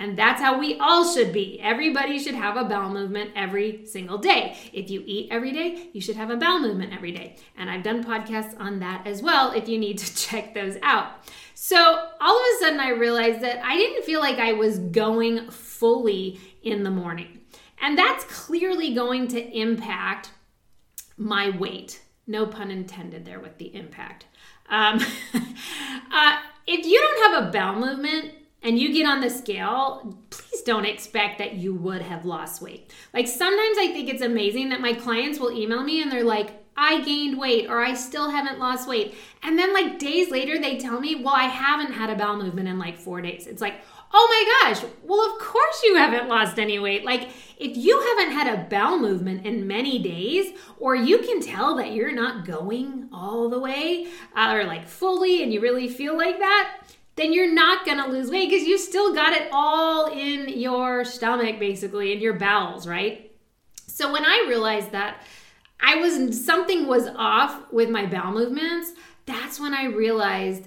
And 0.00 0.16
that's 0.16 0.40
how 0.40 0.58
we 0.58 0.78
all 0.78 1.06
should 1.06 1.30
be. 1.30 1.60
Everybody 1.60 2.18
should 2.18 2.34
have 2.34 2.56
a 2.56 2.64
bowel 2.64 2.88
movement 2.88 3.32
every 3.36 3.84
single 3.84 4.16
day. 4.16 4.56
If 4.72 4.88
you 4.90 5.02
eat 5.04 5.28
every 5.30 5.52
day, 5.52 5.90
you 5.92 6.00
should 6.00 6.16
have 6.16 6.30
a 6.30 6.38
bowel 6.38 6.58
movement 6.58 6.94
every 6.94 7.12
day. 7.12 7.36
And 7.58 7.68
I've 7.68 7.82
done 7.82 8.02
podcasts 8.02 8.58
on 8.58 8.80
that 8.80 9.06
as 9.06 9.20
well 9.20 9.52
if 9.52 9.68
you 9.68 9.78
need 9.78 9.98
to 9.98 10.14
check 10.28 10.54
those 10.54 10.78
out. 10.82 11.12
So 11.54 11.76
all 12.18 12.36
of 12.36 12.42
a 12.42 12.58
sudden, 12.60 12.80
I 12.80 12.88
realized 12.88 13.42
that 13.42 13.62
I 13.62 13.76
didn't 13.76 14.04
feel 14.04 14.20
like 14.20 14.38
I 14.38 14.54
was 14.54 14.78
going 14.78 15.50
fully 15.50 16.40
in 16.62 16.82
the 16.82 16.90
morning. 16.90 17.40
And 17.82 17.98
that's 17.98 18.24
clearly 18.24 18.94
going 18.94 19.28
to 19.28 19.58
impact 19.58 20.30
my 21.18 21.50
weight. 21.50 22.00
No 22.26 22.46
pun 22.46 22.70
intended 22.70 23.26
there 23.26 23.40
with 23.40 23.58
the 23.58 23.74
impact. 23.74 24.24
Um, 24.70 24.98
uh, 26.10 26.38
if 26.66 26.86
you 26.86 26.98
don't 26.98 27.34
have 27.34 27.48
a 27.48 27.50
bowel 27.50 27.80
movement, 27.80 28.32
and 28.62 28.78
you 28.78 28.92
get 28.92 29.06
on 29.06 29.20
the 29.20 29.30
scale, 29.30 30.18
please 30.30 30.62
don't 30.62 30.84
expect 30.84 31.38
that 31.38 31.54
you 31.54 31.74
would 31.74 32.02
have 32.02 32.24
lost 32.24 32.60
weight. 32.60 32.92
Like 33.14 33.26
sometimes 33.26 33.78
I 33.78 33.88
think 33.92 34.08
it's 34.08 34.22
amazing 34.22 34.68
that 34.70 34.80
my 34.80 34.92
clients 34.92 35.38
will 35.38 35.52
email 35.52 35.82
me 35.82 36.02
and 36.02 36.12
they're 36.12 36.24
like, 36.24 36.60
I 36.76 37.02
gained 37.02 37.38
weight 37.38 37.68
or 37.68 37.82
I 37.82 37.94
still 37.94 38.30
haven't 38.30 38.58
lost 38.58 38.88
weight. 38.88 39.14
And 39.42 39.58
then 39.58 39.74
like 39.74 39.98
days 39.98 40.30
later, 40.30 40.58
they 40.58 40.78
tell 40.78 41.00
me, 41.00 41.16
well, 41.16 41.34
I 41.34 41.44
haven't 41.44 41.92
had 41.92 42.10
a 42.10 42.16
bowel 42.16 42.36
movement 42.36 42.68
in 42.68 42.78
like 42.78 42.98
four 42.98 43.20
days. 43.20 43.46
It's 43.46 43.60
like, 43.60 43.82
oh 44.12 44.62
my 44.64 44.72
gosh, 44.72 44.90
well, 45.02 45.20
of 45.20 45.38
course 45.40 45.82
you 45.84 45.96
haven't 45.96 46.28
lost 46.28 46.58
any 46.58 46.78
weight. 46.78 47.04
Like 47.04 47.28
if 47.58 47.76
you 47.76 48.00
haven't 48.00 48.32
had 48.32 48.46
a 48.46 48.64
bowel 48.68 48.98
movement 48.98 49.46
in 49.46 49.66
many 49.66 49.98
days, 49.98 50.52
or 50.78 50.96
you 50.96 51.18
can 51.18 51.40
tell 51.40 51.76
that 51.76 51.92
you're 51.92 52.14
not 52.14 52.46
going 52.46 53.08
all 53.12 53.48
the 53.48 53.58
way 53.58 54.08
uh, 54.34 54.52
or 54.54 54.64
like 54.64 54.88
fully 54.88 55.42
and 55.42 55.52
you 55.52 55.60
really 55.60 55.88
feel 55.88 56.16
like 56.16 56.38
that, 56.38 56.79
then 57.20 57.34
you're 57.34 57.52
not 57.52 57.84
gonna 57.84 58.06
lose 58.06 58.30
weight 58.30 58.48
because 58.48 58.66
you 58.66 58.78
still 58.78 59.14
got 59.14 59.34
it 59.34 59.48
all 59.52 60.06
in 60.06 60.48
your 60.48 61.04
stomach, 61.04 61.58
basically, 61.58 62.12
in 62.12 62.20
your 62.20 62.32
bowels, 62.32 62.86
right? 62.86 63.30
So 63.86 64.10
when 64.10 64.24
I 64.24 64.46
realized 64.48 64.92
that 64.92 65.22
I 65.78 65.96
was 65.96 66.44
something 66.44 66.86
was 66.86 67.06
off 67.08 67.70
with 67.70 67.90
my 67.90 68.06
bowel 68.06 68.32
movements, 68.32 68.92
that's 69.26 69.60
when 69.60 69.74
I 69.74 69.84
realized 69.84 70.66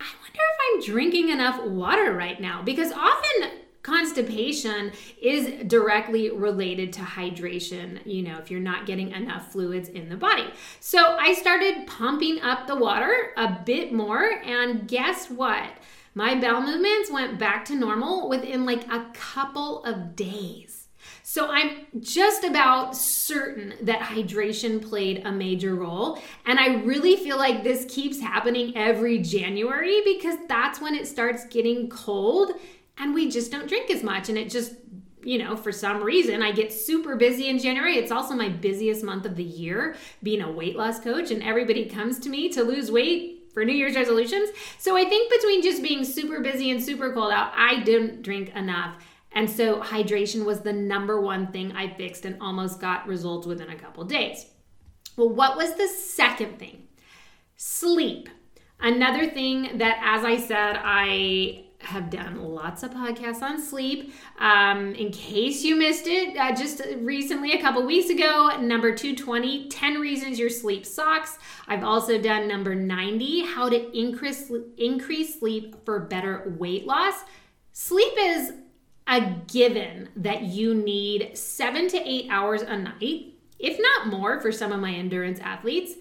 I 0.00 0.06
wonder 0.20 0.40
if 0.40 0.86
I'm 0.88 0.92
drinking 0.92 1.28
enough 1.28 1.62
water 1.64 2.12
right 2.12 2.40
now 2.40 2.62
because 2.62 2.90
often 2.90 3.50
constipation 3.82 4.92
is 5.20 5.68
directly 5.68 6.30
related 6.30 6.92
to 6.94 7.00
hydration, 7.00 8.04
you 8.04 8.22
know, 8.22 8.38
if 8.38 8.50
you're 8.50 8.60
not 8.60 8.86
getting 8.86 9.10
enough 9.12 9.52
fluids 9.52 9.88
in 9.88 10.08
the 10.08 10.16
body. 10.16 10.46
So 10.80 11.16
I 11.18 11.34
started 11.34 11.86
pumping 11.86 12.40
up 12.40 12.66
the 12.66 12.76
water 12.76 13.32
a 13.36 13.58
bit 13.64 13.92
more, 13.92 14.40
and 14.44 14.86
guess 14.86 15.30
what? 15.30 15.68
My 16.14 16.38
bowel 16.38 16.60
movements 16.60 17.10
went 17.10 17.38
back 17.38 17.64
to 17.66 17.74
normal 17.74 18.28
within 18.28 18.66
like 18.66 18.86
a 18.92 19.10
couple 19.14 19.84
of 19.84 20.14
days. 20.14 20.88
So 21.22 21.50
I'm 21.50 21.86
just 22.00 22.44
about 22.44 22.96
certain 22.96 23.74
that 23.82 24.00
hydration 24.00 24.86
played 24.86 25.22
a 25.24 25.32
major 25.32 25.74
role. 25.74 26.18
And 26.44 26.58
I 26.58 26.82
really 26.82 27.16
feel 27.16 27.38
like 27.38 27.64
this 27.64 27.86
keeps 27.88 28.20
happening 28.20 28.76
every 28.76 29.18
January 29.18 30.02
because 30.04 30.36
that's 30.48 30.80
when 30.80 30.94
it 30.94 31.08
starts 31.08 31.46
getting 31.46 31.88
cold 31.88 32.52
and 32.98 33.14
we 33.14 33.30
just 33.30 33.50
don't 33.50 33.68
drink 33.68 33.90
as 33.90 34.02
much. 34.02 34.28
And 34.28 34.36
it 34.36 34.50
just, 34.50 34.74
you 35.22 35.38
know, 35.38 35.56
for 35.56 35.72
some 35.72 36.02
reason, 36.02 36.42
I 36.42 36.52
get 36.52 36.72
super 36.72 37.16
busy 37.16 37.48
in 37.48 37.58
January. 37.58 37.96
It's 37.96 38.12
also 38.12 38.34
my 38.34 38.48
busiest 38.48 39.02
month 39.02 39.24
of 39.24 39.36
the 39.36 39.44
year 39.44 39.96
being 40.22 40.42
a 40.42 40.50
weight 40.50 40.76
loss 40.76 41.00
coach, 41.00 41.30
and 41.30 41.42
everybody 41.42 41.86
comes 41.86 42.18
to 42.20 42.28
me 42.28 42.48
to 42.50 42.62
lose 42.62 42.90
weight 42.90 43.41
for 43.52 43.64
New 43.64 43.74
Year's 43.74 43.96
resolutions. 43.96 44.50
So 44.78 44.96
I 44.96 45.04
think 45.04 45.30
between 45.30 45.62
just 45.62 45.82
being 45.82 46.04
super 46.04 46.40
busy 46.40 46.70
and 46.70 46.82
super 46.82 47.12
cold 47.12 47.32
out, 47.32 47.52
I 47.54 47.80
didn't 47.82 48.22
drink 48.22 48.50
enough. 48.54 48.96
And 49.32 49.48
so 49.48 49.80
hydration 49.80 50.44
was 50.44 50.60
the 50.60 50.72
number 50.72 51.20
one 51.20 51.48
thing 51.52 51.72
I 51.72 51.92
fixed 51.94 52.24
and 52.24 52.36
almost 52.40 52.80
got 52.80 53.06
results 53.06 53.46
within 53.46 53.70
a 53.70 53.76
couple 53.76 54.04
days. 54.04 54.46
Well, 55.16 55.30
what 55.30 55.56
was 55.56 55.74
the 55.74 55.88
second 55.88 56.58
thing? 56.58 56.88
Sleep. 57.56 58.28
Another 58.80 59.30
thing 59.30 59.78
that, 59.78 60.00
as 60.02 60.24
I 60.24 60.36
said, 60.36 60.78
I 60.82 61.66
have 61.82 62.10
done 62.10 62.42
lots 62.42 62.82
of 62.82 62.92
podcasts 62.92 63.42
on 63.42 63.60
sleep. 63.60 64.12
Um, 64.38 64.94
in 64.94 65.10
case 65.10 65.62
you 65.62 65.76
missed 65.76 66.06
it, 66.06 66.36
uh, 66.36 66.54
just 66.54 66.80
recently, 66.98 67.52
a 67.52 67.60
couple 67.60 67.84
weeks 67.84 68.10
ago, 68.10 68.58
number 68.60 68.94
220, 68.94 69.68
10 69.68 70.00
reasons 70.00 70.38
your 70.38 70.50
sleep 70.50 70.86
sucks. 70.86 71.38
I've 71.68 71.84
also 71.84 72.20
done 72.20 72.48
number 72.48 72.74
90, 72.74 73.46
how 73.46 73.68
to 73.68 73.98
increase, 73.98 74.50
increase 74.78 75.38
sleep 75.38 75.84
for 75.84 76.00
better 76.00 76.54
weight 76.58 76.86
loss. 76.86 77.22
Sleep 77.72 78.12
is 78.18 78.52
a 79.06 79.20
given 79.48 80.08
that 80.16 80.42
you 80.42 80.74
need 80.74 81.36
seven 81.36 81.88
to 81.88 82.08
eight 82.08 82.28
hours 82.30 82.62
a 82.62 82.76
night, 82.76 83.34
if 83.58 83.78
not 83.80 84.08
more 84.08 84.40
for 84.40 84.52
some 84.52 84.72
of 84.72 84.80
my 84.80 84.92
endurance 84.92 85.40
athletes, 85.40 85.94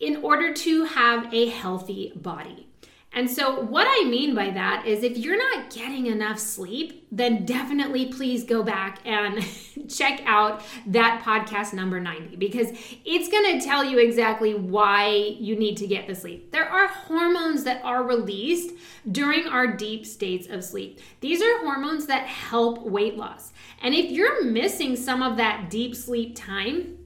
in 0.00 0.16
order 0.16 0.52
to 0.52 0.84
have 0.84 1.32
a 1.32 1.48
healthy 1.48 2.12
body. 2.16 2.68
And 3.14 3.30
so, 3.30 3.60
what 3.60 3.86
I 3.88 4.08
mean 4.08 4.34
by 4.34 4.50
that 4.50 4.86
is 4.86 5.02
if 5.02 5.18
you're 5.18 5.36
not 5.36 5.70
getting 5.70 6.06
enough 6.06 6.38
sleep, 6.38 7.06
then 7.12 7.44
definitely 7.44 8.06
please 8.06 8.44
go 8.44 8.62
back 8.62 9.00
and 9.04 9.46
check 9.90 10.22
out 10.24 10.62
that 10.86 11.22
podcast 11.22 11.74
number 11.74 12.00
90 12.00 12.36
because 12.36 12.68
it's 13.04 13.28
going 13.28 13.58
to 13.58 13.64
tell 13.64 13.84
you 13.84 13.98
exactly 13.98 14.54
why 14.54 15.08
you 15.38 15.56
need 15.56 15.76
to 15.76 15.86
get 15.86 16.06
the 16.06 16.14
sleep. 16.14 16.52
There 16.52 16.68
are 16.68 16.88
hormones 16.88 17.64
that 17.64 17.84
are 17.84 18.02
released 18.02 18.74
during 19.10 19.46
our 19.46 19.66
deep 19.66 20.06
states 20.06 20.48
of 20.48 20.64
sleep. 20.64 20.98
These 21.20 21.42
are 21.42 21.58
hormones 21.58 22.06
that 22.06 22.26
help 22.26 22.82
weight 22.82 23.18
loss. 23.18 23.52
And 23.82 23.94
if 23.94 24.10
you're 24.10 24.42
missing 24.44 24.96
some 24.96 25.22
of 25.22 25.36
that 25.36 25.68
deep 25.68 25.94
sleep 25.94 26.34
time, 26.34 26.96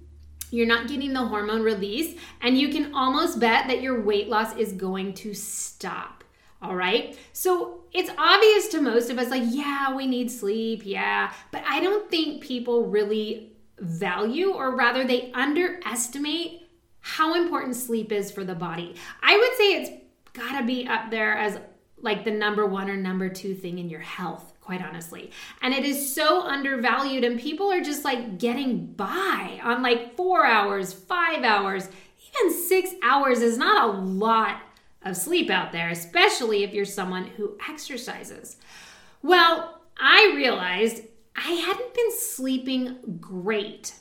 you're 0.50 0.67
not 0.67 0.88
getting 0.88 1.12
the 1.12 1.25
hormone 1.25 1.62
release, 1.62 2.19
and 2.41 2.59
you 2.59 2.69
can 2.69 2.95
almost 2.95 3.41
bet 3.41 3.69
that 3.69 3.83
your 3.83 4.00
weight 4.00 4.29
loss 4.29 4.57
is 4.57 4.73
going 4.73 5.15
to 5.15 5.35
stop. 5.35 6.25
All 6.62 6.75
right. 6.75 7.19
So 7.33 7.83
it's 7.93 8.11
obvious 8.17 8.69
to 8.69 8.81
most 8.81 9.11
of 9.11 9.19
us, 9.19 9.31
like, 9.31 9.43
yeah, 9.47 9.95
we 9.95 10.07
need 10.07 10.31
sleep. 10.31 10.83
Yeah. 10.85 11.33
But 11.53 11.62
I 11.69 11.81
don't 11.81 12.11
think 12.11 12.43
people 12.43 12.87
really 12.87 13.53
value, 13.79 14.53
or 14.53 14.75
rather, 14.75 15.07
they 15.07 15.31
underestimate 15.33 16.62
how 17.00 17.35
important 17.35 17.76
sleep 17.76 18.11
is 18.11 18.31
for 18.31 18.43
the 18.43 18.55
body. 18.55 18.95
I 19.23 19.37
would 19.37 19.57
say 19.57 19.65
it's 19.75 19.91
got 20.33 20.59
to 20.59 20.67
be 20.67 20.87
up 20.87 21.11
there 21.11 21.37
as 21.37 21.59
like 21.99 22.25
the 22.25 22.31
number 22.31 22.67
one 22.67 22.91
or 22.91 22.97
number 22.97 23.29
two 23.29 23.55
thing 23.55 23.79
in 23.79 23.88
your 23.88 24.00
health 24.00 24.53
quite 24.66 24.82
honestly. 24.82 25.30
And 25.62 25.73
it 25.73 25.85
is 25.85 26.12
so 26.14 26.42
undervalued, 26.42 27.25
and 27.25 27.40
people 27.40 27.73
are 27.73 27.80
just 27.80 28.04
like 28.04 28.38
getting 28.38 28.87
by 28.87 29.61
on 29.62 29.80
like 29.82 30.16
four 30.16 30.44
hours, 30.44 30.92
five 30.92 31.44
hours, 31.44 31.88
even 32.28 32.52
six 32.52 32.90
hours 33.02 33.40
is 33.40 33.56
not 33.56 33.88
a 33.88 33.99
lot 33.99 34.61
of 35.02 35.16
sleep 35.16 35.49
out 35.50 35.70
there, 35.70 35.88
especially 35.88 36.64
if 36.64 36.75
you're 36.75 36.85
someone 36.85 37.28
who 37.28 37.56
exercises. 37.68 38.56
Well, 39.23 39.80
I 39.99 40.32
realized 40.35 41.04
I 41.37 41.52
hadn't 41.52 41.94
been 41.94 42.12
sleeping 42.18 43.18
great 43.20 43.94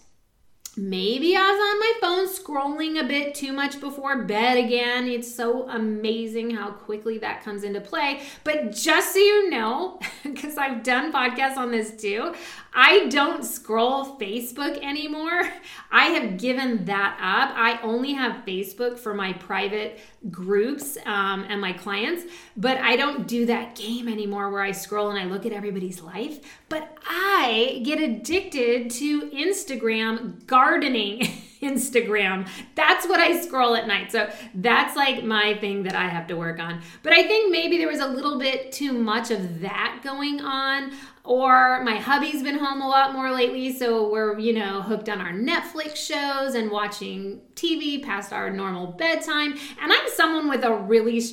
Maybe 0.77 1.37
I 1.37 1.39
was 1.39 1.59
on 1.61 1.79
my 1.79 1.93
phone 2.01 2.27
scrolling 2.27 2.99
a 3.01 3.07
bit 3.07 3.33
too 3.33 3.53
much 3.53 3.79
before 3.79 4.23
bed 4.23 4.57
again. 4.57 5.07
It's 5.07 5.33
so 5.33 5.69
amazing 5.69 6.51
how 6.51 6.71
quickly 6.71 7.17
that 7.19 7.43
comes 7.45 7.63
into 7.63 7.79
play. 7.79 8.23
But 8.43 8.73
just 8.73 9.13
so 9.13 9.19
you 9.19 9.49
know, 9.49 9.99
because 10.23 10.57
I've 10.57 10.83
done 10.83 11.13
podcasts 11.13 11.55
on 11.55 11.71
this 11.71 11.91
too, 11.91 12.33
I 12.77 13.07
don't 13.07 13.45
scroll 13.45 14.19
Facebook 14.19 14.77
anymore. 14.83 15.49
I 15.91 16.07
have 16.07 16.37
given 16.37 16.83
that 16.85 17.13
up. 17.21 17.55
I 17.57 17.79
only 17.81 18.13
have 18.13 18.45
Facebook 18.45 18.99
for 18.99 19.13
my 19.13 19.31
private 19.31 20.01
groups 20.29 20.97
um, 21.05 21.45
and 21.47 21.61
my 21.61 21.71
clients, 21.71 22.25
but 22.57 22.77
I 22.79 22.97
don't 22.97 23.27
do 23.27 23.45
that 23.45 23.75
game 23.75 24.09
anymore 24.09 24.49
where 24.49 24.61
I 24.61 24.73
scroll 24.73 25.09
and 25.09 25.17
I 25.17 25.23
look 25.23 25.45
at 25.45 25.53
everybody's 25.53 26.01
life. 26.01 26.39
But 26.67 26.97
I 27.07 27.81
get 27.85 28.01
addicted 28.01 28.91
to 28.91 29.21
Instagram 29.29 30.45
gardening. 30.45 31.27
Instagram. 31.65 32.47
That's 32.75 33.07
what 33.07 33.19
I 33.19 33.41
scroll 33.41 33.75
at 33.75 33.87
night. 33.87 34.11
So 34.11 34.29
that's 34.53 34.95
like 34.95 35.23
my 35.23 35.57
thing 35.59 35.83
that 35.83 35.95
I 35.95 36.07
have 36.07 36.27
to 36.27 36.35
work 36.35 36.59
on. 36.59 36.81
But 37.03 37.13
I 37.13 37.23
think 37.23 37.51
maybe 37.51 37.77
there 37.77 37.87
was 37.87 37.99
a 37.99 38.07
little 38.07 38.39
bit 38.39 38.71
too 38.71 38.93
much 38.93 39.31
of 39.31 39.61
that 39.61 40.01
going 40.03 40.41
on. 40.41 40.93
Or 41.23 41.83
my 41.83 41.95
hubby's 41.95 42.43
been 42.43 42.59
home 42.59 42.81
a 42.81 42.87
lot 42.87 43.13
more 43.13 43.31
lately, 43.31 43.73
so 43.73 44.11
we're, 44.11 44.37
you 44.37 44.53
know, 44.53 44.83
hooked 44.83 45.09
on 45.09 45.19
our 45.19 45.33
Netflix 45.33 45.95
shows 45.95 46.53
and 46.53 46.69
watching 46.69 47.41
TV 47.55 48.03
past 48.03 48.31
our 48.31 48.51
normal 48.51 48.87
bedtime. 48.87 49.53
And 49.81 49.91
I'm 49.91 50.07
someone 50.13 50.47
with 50.47 50.63
a 50.63 50.71
really 50.71 51.23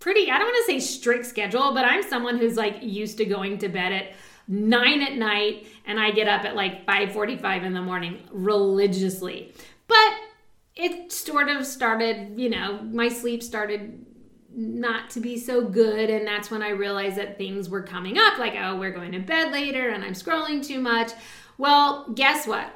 pretty, 0.00 0.30
I 0.30 0.38
don't 0.38 0.48
want 0.48 0.66
to 0.66 0.72
say 0.72 0.80
strict 0.80 1.24
schedule, 1.24 1.72
but 1.72 1.86
I'm 1.86 2.02
someone 2.02 2.36
who's 2.36 2.56
like 2.56 2.82
used 2.82 3.16
to 3.18 3.24
going 3.24 3.56
to 3.58 3.68
bed 3.70 3.92
at 3.92 4.12
nine 4.48 5.02
at 5.02 5.16
night 5.16 5.66
and 5.86 6.00
I 6.00 6.10
get 6.10 6.26
up 6.26 6.44
at 6.44 6.56
like 6.56 6.86
5:45 6.86 7.64
in 7.64 7.74
the 7.74 7.82
morning 7.82 8.22
religiously. 8.30 9.52
But 9.88 10.12
it 10.76 11.10
sort 11.10 11.48
of 11.48 11.66
started, 11.66 12.38
you 12.38 12.50
know, 12.50 12.80
my 12.82 13.08
sleep 13.08 13.42
started 13.42 14.06
not 14.54 15.10
to 15.10 15.20
be 15.20 15.36
so 15.36 15.64
good. 15.64 16.10
And 16.10 16.26
that's 16.26 16.50
when 16.50 16.62
I 16.62 16.70
realized 16.70 17.16
that 17.16 17.38
things 17.38 17.68
were 17.68 17.82
coming 17.82 18.18
up 18.18 18.38
like, 18.38 18.54
oh, 18.56 18.76
we're 18.76 18.92
going 18.92 19.12
to 19.12 19.18
bed 19.18 19.52
later 19.52 19.88
and 19.90 20.04
I'm 20.04 20.12
scrolling 20.12 20.64
too 20.64 20.80
much. 20.80 21.12
Well, 21.58 22.10
guess 22.14 22.46
what? 22.46 22.72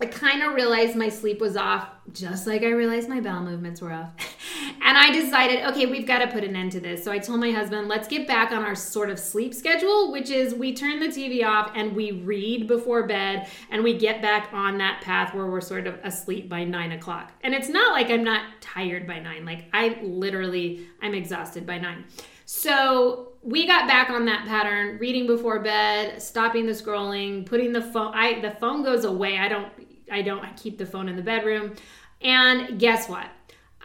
I 0.00 0.06
kind 0.06 0.42
of 0.42 0.54
realized 0.54 0.96
my 0.96 1.08
sleep 1.08 1.40
was 1.40 1.56
off, 1.56 1.88
just 2.12 2.46
like 2.46 2.62
I 2.62 2.70
realized 2.70 3.08
my 3.08 3.20
bowel 3.20 3.42
movements 3.42 3.80
were 3.80 3.92
off. 3.92 4.10
and 4.82 4.98
I 4.98 5.12
decided, 5.12 5.64
okay, 5.66 5.86
we've 5.86 6.06
got 6.06 6.18
to 6.18 6.26
put 6.26 6.42
an 6.42 6.56
end 6.56 6.72
to 6.72 6.80
this. 6.80 7.04
So 7.04 7.12
I 7.12 7.18
told 7.18 7.40
my 7.40 7.52
husband, 7.52 7.88
let's 7.88 8.08
get 8.08 8.26
back 8.26 8.50
on 8.50 8.64
our 8.64 8.74
sort 8.74 9.08
of 9.08 9.18
sleep 9.18 9.54
schedule, 9.54 10.10
which 10.10 10.28
is 10.28 10.54
we 10.54 10.74
turn 10.74 10.98
the 10.98 11.06
TV 11.06 11.44
off 11.46 11.70
and 11.74 11.94
we 11.94 12.12
read 12.12 12.66
before 12.66 13.06
bed 13.06 13.48
and 13.70 13.84
we 13.84 13.96
get 13.96 14.20
back 14.20 14.48
on 14.52 14.78
that 14.78 15.00
path 15.02 15.34
where 15.34 15.46
we're 15.46 15.60
sort 15.60 15.86
of 15.86 15.98
asleep 16.02 16.48
by 16.48 16.64
nine 16.64 16.92
o'clock. 16.92 17.32
And 17.42 17.54
it's 17.54 17.68
not 17.68 17.92
like 17.92 18.10
I'm 18.10 18.24
not 18.24 18.60
tired 18.60 19.06
by 19.06 19.20
nine. 19.20 19.44
Like 19.44 19.66
I 19.72 20.00
literally, 20.02 20.88
I'm 21.00 21.14
exhausted 21.14 21.66
by 21.66 21.78
nine. 21.78 22.04
So 22.44 23.28
we 23.42 23.66
got 23.66 23.88
back 23.88 24.10
on 24.10 24.24
that 24.26 24.46
pattern 24.46 24.98
reading 24.98 25.26
before 25.26 25.58
bed 25.60 26.22
stopping 26.22 26.64
the 26.64 26.72
scrolling 26.72 27.44
putting 27.44 27.72
the 27.72 27.82
phone 27.82 28.12
i 28.14 28.40
the 28.40 28.52
phone 28.60 28.84
goes 28.84 29.04
away 29.04 29.36
i 29.36 29.48
don't 29.48 29.72
I 30.10 30.22
don't 30.22 30.56
keep 30.56 30.78
the 30.78 30.86
phone 30.86 31.08
in 31.08 31.16
the 31.16 31.22
bedroom. 31.22 31.74
And 32.20 32.78
guess 32.78 33.08
what? 33.08 33.26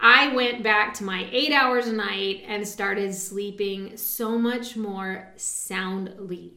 I 0.00 0.34
went 0.34 0.62
back 0.62 0.94
to 0.94 1.04
my 1.04 1.28
eight 1.32 1.52
hours 1.52 1.88
a 1.88 1.92
night 1.92 2.44
and 2.46 2.66
started 2.66 3.14
sleeping 3.14 3.96
so 3.96 4.38
much 4.38 4.76
more 4.76 5.32
soundly. 5.36 6.54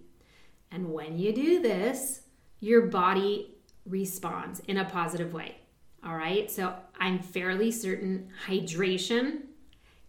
And 0.71 0.93
when 0.93 1.17
you 1.17 1.33
do 1.33 1.61
this, 1.61 2.21
your 2.59 2.83
body 2.83 3.55
responds 3.85 4.59
in 4.61 4.77
a 4.77 4.85
positive 4.85 5.33
way. 5.33 5.55
All 6.05 6.15
right, 6.15 6.49
so 6.49 6.73
I'm 6.99 7.19
fairly 7.19 7.71
certain 7.71 8.29
hydration, 8.47 9.41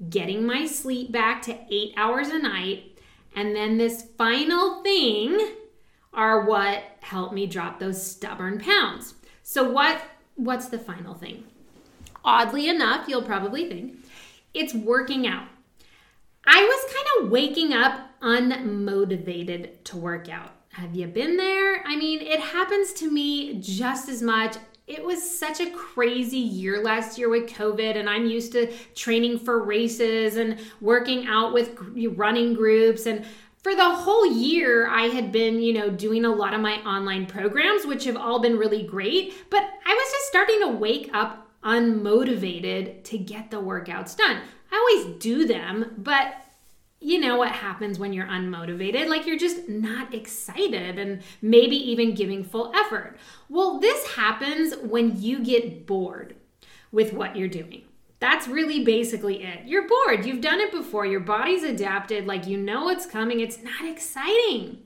getting 0.08 0.44
my 0.46 0.66
sleep 0.66 1.12
back 1.12 1.42
to 1.42 1.58
eight 1.70 1.92
hours 1.96 2.28
a 2.28 2.38
night, 2.38 2.98
and 3.34 3.56
then 3.56 3.78
this 3.78 4.08
final 4.16 4.82
thing 4.82 5.54
are 6.12 6.44
what 6.44 6.82
helped 7.00 7.34
me 7.34 7.46
drop 7.46 7.78
those 7.78 8.04
stubborn 8.04 8.58
pounds. 8.58 9.14
So 9.42 9.68
what 9.68 10.02
what's 10.36 10.68
the 10.68 10.78
final 10.78 11.14
thing? 11.14 11.44
Oddly 12.24 12.68
enough, 12.68 13.08
you'll 13.08 13.22
probably 13.22 13.68
think 13.68 13.96
it's 14.54 14.74
working 14.74 15.26
out. 15.26 15.48
I 16.46 16.62
was 16.62 16.94
kind 16.94 17.24
of 17.24 17.30
waking 17.30 17.72
up 17.72 18.10
unmotivated 18.20 19.84
to 19.84 19.96
work 19.96 20.28
out. 20.28 20.52
Have 20.70 20.94
you 20.94 21.06
been 21.06 21.36
there? 21.36 21.86
I 21.86 21.96
mean, 21.96 22.20
it 22.20 22.40
happens 22.40 22.92
to 22.94 23.10
me 23.10 23.60
just 23.60 24.08
as 24.08 24.22
much. 24.22 24.56
It 24.86 25.04
was 25.04 25.38
such 25.38 25.60
a 25.60 25.70
crazy 25.70 26.38
year 26.38 26.82
last 26.82 27.18
year 27.18 27.28
with 27.28 27.50
COVID, 27.50 27.96
and 27.96 28.08
I'm 28.08 28.26
used 28.26 28.52
to 28.52 28.72
training 28.94 29.38
for 29.38 29.62
races 29.62 30.36
and 30.36 30.58
working 30.80 31.26
out 31.26 31.52
with 31.52 31.78
running 32.16 32.54
groups. 32.54 33.06
And 33.06 33.24
for 33.62 33.74
the 33.74 33.94
whole 33.94 34.26
year 34.26 34.88
i 34.88 35.02
had 35.02 35.32
been 35.32 35.60
you 35.60 35.72
know 35.72 35.90
doing 35.90 36.24
a 36.24 36.34
lot 36.34 36.54
of 36.54 36.60
my 36.60 36.74
online 36.82 37.26
programs 37.26 37.86
which 37.86 38.04
have 38.04 38.16
all 38.16 38.40
been 38.40 38.56
really 38.56 38.82
great 38.82 39.34
but 39.50 39.62
i 39.62 39.94
was 39.94 40.12
just 40.12 40.26
starting 40.26 40.60
to 40.60 40.68
wake 40.68 41.10
up 41.12 41.42
unmotivated 41.64 43.04
to 43.04 43.18
get 43.18 43.50
the 43.50 43.60
workouts 43.60 44.16
done. 44.16 44.40
I 44.70 44.76
always 44.76 45.16
do 45.20 45.46
them 45.46 45.94
but 45.98 46.34
you 47.00 47.18
know 47.18 47.36
what 47.36 47.50
happens 47.50 47.98
when 47.98 48.12
you're 48.12 48.26
unmotivated? 48.26 49.08
Like 49.08 49.26
you're 49.26 49.38
just 49.38 49.68
not 49.68 50.14
excited 50.14 51.00
and 51.00 51.22
maybe 51.40 51.76
even 51.76 52.14
giving 52.14 52.44
full 52.44 52.72
effort. 52.74 53.16
Well 53.48 53.78
this 53.78 54.14
happens 54.14 54.74
when 54.76 55.20
you 55.20 55.40
get 55.40 55.86
bored 55.86 56.36
with 56.90 57.12
what 57.12 57.36
you're 57.36 57.48
doing 57.48 57.82
that's 58.22 58.46
really 58.46 58.84
basically 58.84 59.42
it. 59.42 59.66
You're 59.66 59.88
bored. 59.88 60.24
You've 60.24 60.40
done 60.40 60.60
it 60.60 60.70
before. 60.70 61.04
Your 61.04 61.20
body's 61.20 61.64
adapted. 61.64 62.24
Like 62.24 62.46
you 62.46 62.56
know 62.56 62.88
it's 62.88 63.04
coming. 63.04 63.40
It's 63.40 63.60
not 63.60 63.84
exciting. 63.84 64.78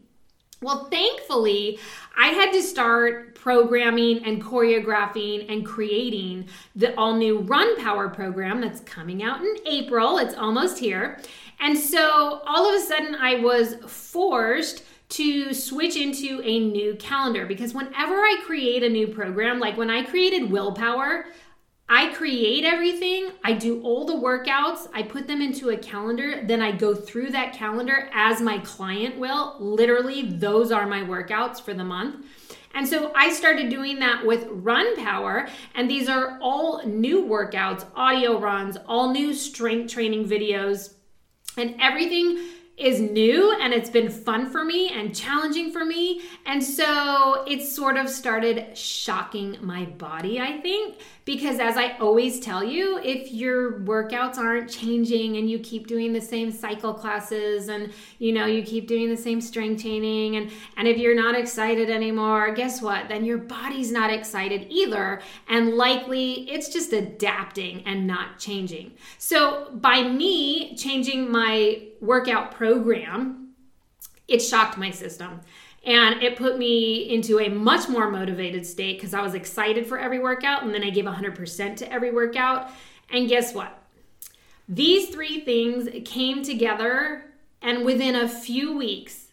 Well, 0.62 0.88
thankfully, 0.90 1.78
I 2.19 2.28
had 2.28 2.50
to 2.52 2.62
start 2.62 3.35
programming 3.35 4.25
and 4.25 4.43
choreographing 4.43 5.52
and 5.52 5.66
creating 5.66 6.49
the 6.75 6.99
all 6.99 7.14
new 7.14 7.40
Run 7.40 7.79
Power 7.79 8.09
program 8.09 8.62
that's 8.62 8.81
coming 8.81 9.22
out 9.22 9.42
in 9.42 9.55
April. 9.66 10.16
It's 10.16 10.35
almost 10.35 10.79
here. 10.79 11.20
And 11.61 11.77
so 11.77 12.40
all 12.46 12.66
of 12.66 12.83
a 12.83 12.85
sudden, 12.87 13.16
I 13.16 13.35
was 13.35 13.75
forced 13.87 14.83
to 15.11 15.53
switch 15.53 15.96
into 15.96 16.40
a 16.42 16.59
new 16.59 16.96
calendar 16.96 17.44
because 17.44 17.75
whenever 17.75 18.14
I 18.14 18.40
create 18.46 18.83
a 18.83 18.88
new 18.88 19.09
program, 19.09 19.61
like 19.61 19.77
when 19.77 19.90
I 19.90 20.05
created 20.05 20.51
Willpower, 20.51 21.27
I 21.88 22.12
create 22.14 22.64
everything, 22.64 23.31
I 23.44 23.53
do 23.53 23.81
all 23.83 24.05
the 24.05 24.14
workouts, 24.14 24.88
I 24.92 25.05
put 25.05 25.29
them 25.29 25.40
into 25.40 25.70
a 25.70 25.77
calendar, 25.77 26.42
then 26.44 26.61
I 26.61 26.72
go 26.72 26.96
through 26.96 27.31
that 27.31 27.53
calendar 27.53 28.11
as 28.12 28.40
my 28.40 28.59
client 28.59 29.18
will. 29.18 29.57
Literally, 29.61 30.22
those 30.31 30.72
are 30.72 30.87
my 30.87 31.03
workouts 31.03 31.61
for 31.61 31.75
the 31.75 31.85
month. 31.85 32.27
And 32.75 32.88
so 32.88 33.12
I 33.14 33.33
started 33.33 33.70
doing 33.70 34.01
that 34.01 34.27
with 34.27 34.49
Run 34.51 34.96
Power, 34.96 35.49
and 35.77 35.88
these 35.88 36.09
are 36.09 36.38
all 36.42 36.85
new 36.85 37.25
workouts, 37.25 37.87
audio 37.94 38.40
runs, 38.40 38.77
all 38.88 39.12
new 39.12 39.33
strength 39.33 39.92
training 39.92 40.29
videos, 40.29 40.94
and 41.57 41.77
everything 41.81 42.38
is 42.76 43.00
new 43.00 43.56
and 43.58 43.72
it's 43.72 43.88
been 43.88 44.10
fun 44.10 44.50
for 44.50 44.62
me 44.62 44.90
and 44.90 45.16
challenging 45.16 45.72
for 45.72 45.84
me. 45.84 46.20
And 46.44 46.62
so 46.62 47.44
it 47.46 47.66
sort 47.66 47.96
of 47.96 48.10
started 48.10 48.76
shocking 48.76 49.56
my 49.62 49.86
body, 49.86 50.38
I 50.38 50.60
think, 50.60 50.98
because 51.24 51.58
as 51.58 51.78
I 51.78 51.96
always 51.96 52.38
tell 52.38 52.62
you, 52.62 52.98
if 53.02 53.32
your 53.32 53.80
workouts 53.80 54.36
aren't 54.36 54.70
changing 54.70 55.38
and 55.38 55.48
you 55.48 55.58
keep 55.58 55.86
doing 55.86 56.12
the 56.12 56.20
same 56.20 56.52
cycle 56.52 56.92
classes 56.92 57.68
and 57.68 57.92
you 58.18 58.32
know, 58.32 58.44
you 58.44 58.62
keep 58.62 58.86
doing 58.86 59.08
the 59.08 59.16
same 59.16 59.40
strength 59.40 59.82
training 59.82 60.36
and 60.36 60.50
and 60.76 60.86
if 60.86 60.98
you're 60.98 61.16
not 61.16 61.34
excited 61.34 61.88
anymore, 61.88 62.52
guess 62.52 62.82
what? 62.82 63.08
Then 63.08 63.24
your 63.24 63.38
body's 63.38 63.90
not 63.90 64.10
excited 64.10 64.66
either 64.68 65.22
and 65.48 65.76
likely 65.76 66.48
it's 66.50 66.68
just 66.68 66.92
adapting 66.92 67.82
and 67.86 68.06
not 68.06 68.38
changing. 68.38 68.92
So 69.16 69.70
by 69.72 70.02
me 70.02 70.76
changing 70.76 71.30
my 71.30 71.82
workout 72.00 72.52
program, 72.52 72.65
it 74.29 74.40
shocked 74.40 74.79
my 74.79 74.90
system. 74.90 75.40
And 75.85 76.22
it 76.22 76.37
put 76.37 76.59
me 76.59 77.09
into 77.11 77.38
a 77.38 77.48
much 77.48 77.88
more 77.88 78.11
motivated 78.11 78.66
state 78.66 78.96
because 78.96 79.14
I 79.14 79.22
was 79.22 79.35
excited 79.35 79.87
for 79.87 79.98
every 79.98 80.18
workout 80.18 80.64
and 80.64 80.74
then 80.74 80.83
I 80.83 80.90
gave 80.90 81.05
100% 81.05 81.76
to 81.76 81.92
every 81.92 82.11
workout. 82.11 82.70
And 83.11 83.29
guess 83.29 83.55
what? 83.55 83.83
These 84.68 85.11
three 85.11 85.40
things 85.40 85.88
came 86.05 86.42
together, 86.42 87.22
and 87.62 87.85
within 87.85 88.16
a 88.16 88.29
few 88.29 88.76
weeks, 88.76 89.29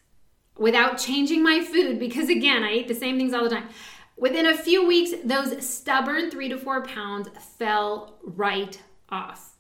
without 0.58 1.00
changing 1.00 1.42
my 1.42 1.64
food, 1.64 1.98
because 1.98 2.30
again, 2.30 2.64
I 2.64 2.74
eat 2.74 2.88
the 2.88 2.94
same 2.94 3.18
things 3.18 3.34
all 3.34 3.44
the 3.44 3.50
time. 3.50 3.68
Within 4.16 4.46
a 4.46 4.56
few 4.56 4.86
weeks, 4.86 5.12
those 5.26 5.66
stubborn 5.68 6.30
three 6.30 6.50
to 6.50 6.58
four 6.58 6.84
pounds 6.84 7.30
fell 7.58 8.20
right 8.24 8.80
off. 9.10 9.53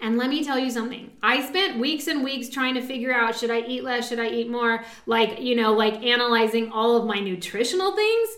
And 0.00 0.16
let 0.16 0.30
me 0.30 0.44
tell 0.44 0.58
you 0.58 0.70
something. 0.70 1.10
I 1.22 1.44
spent 1.44 1.80
weeks 1.80 2.06
and 2.06 2.22
weeks 2.22 2.48
trying 2.48 2.74
to 2.74 2.80
figure 2.80 3.12
out 3.12 3.36
should 3.36 3.50
I 3.50 3.60
eat 3.60 3.82
less, 3.82 4.08
should 4.08 4.20
I 4.20 4.28
eat 4.28 4.48
more, 4.48 4.84
like, 5.06 5.40
you 5.40 5.56
know, 5.56 5.72
like 5.72 6.02
analyzing 6.04 6.70
all 6.70 6.96
of 6.96 7.06
my 7.06 7.18
nutritional 7.18 7.96
things. 7.96 8.28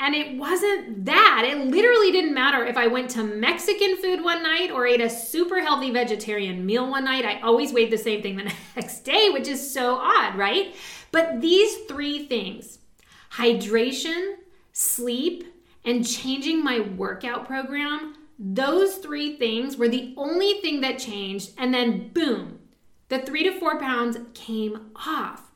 And 0.00 0.14
it 0.14 0.36
wasn't 0.36 1.06
that. 1.06 1.44
It 1.44 1.58
literally 1.58 2.12
didn't 2.12 2.32
matter 2.32 2.64
if 2.64 2.76
I 2.76 2.86
went 2.86 3.10
to 3.10 3.24
Mexican 3.24 3.96
food 3.96 4.22
one 4.22 4.44
night 4.44 4.70
or 4.70 4.86
ate 4.86 5.00
a 5.00 5.10
super 5.10 5.60
healthy 5.60 5.90
vegetarian 5.90 6.64
meal 6.64 6.88
one 6.88 7.04
night. 7.04 7.24
I 7.24 7.40
always 7.40 7.72
weighed 7.72 7.90
the 7.90 7.98
same 7.98 8.22
thing 8.22 8.36
the 8.36 8.44
next 8.76 9.00
day, 9.00 9.30
which 9.30 9.48
is 9.48 9.72
so 9.72 9.96
odd, 9.96 10.36
right? 10.36 10.76
But 11.10 11.40
these 11.40 11.78
three 11.88 12.26
things 12.26 12.78
hydration, 13.32 14.36
sleep, 14.72 15.52
and 15.84 16.06
changing 16.06 16.62
my 16.62 16.78
workout 16.78 17.46
program 17.46 18.14
those 18.38 18.96
three 18.96 19.36
things 19.36 19.76
were 19.76 19.88
the 19.88 20.14
only 20.16 20.60
thing 20.60 20.80
that 20.82 20.98
changed. 20.98 21.52
And 21.58 21.74
then, 21.74 22.10
boom, 22.10 22.60
the 23.08 23.18
three 23.18 23.42
to 23.44 23.58
four 23.58 23.78
pounds 23.80 24.18
came 24.34 24.90
off. 24.94 25.50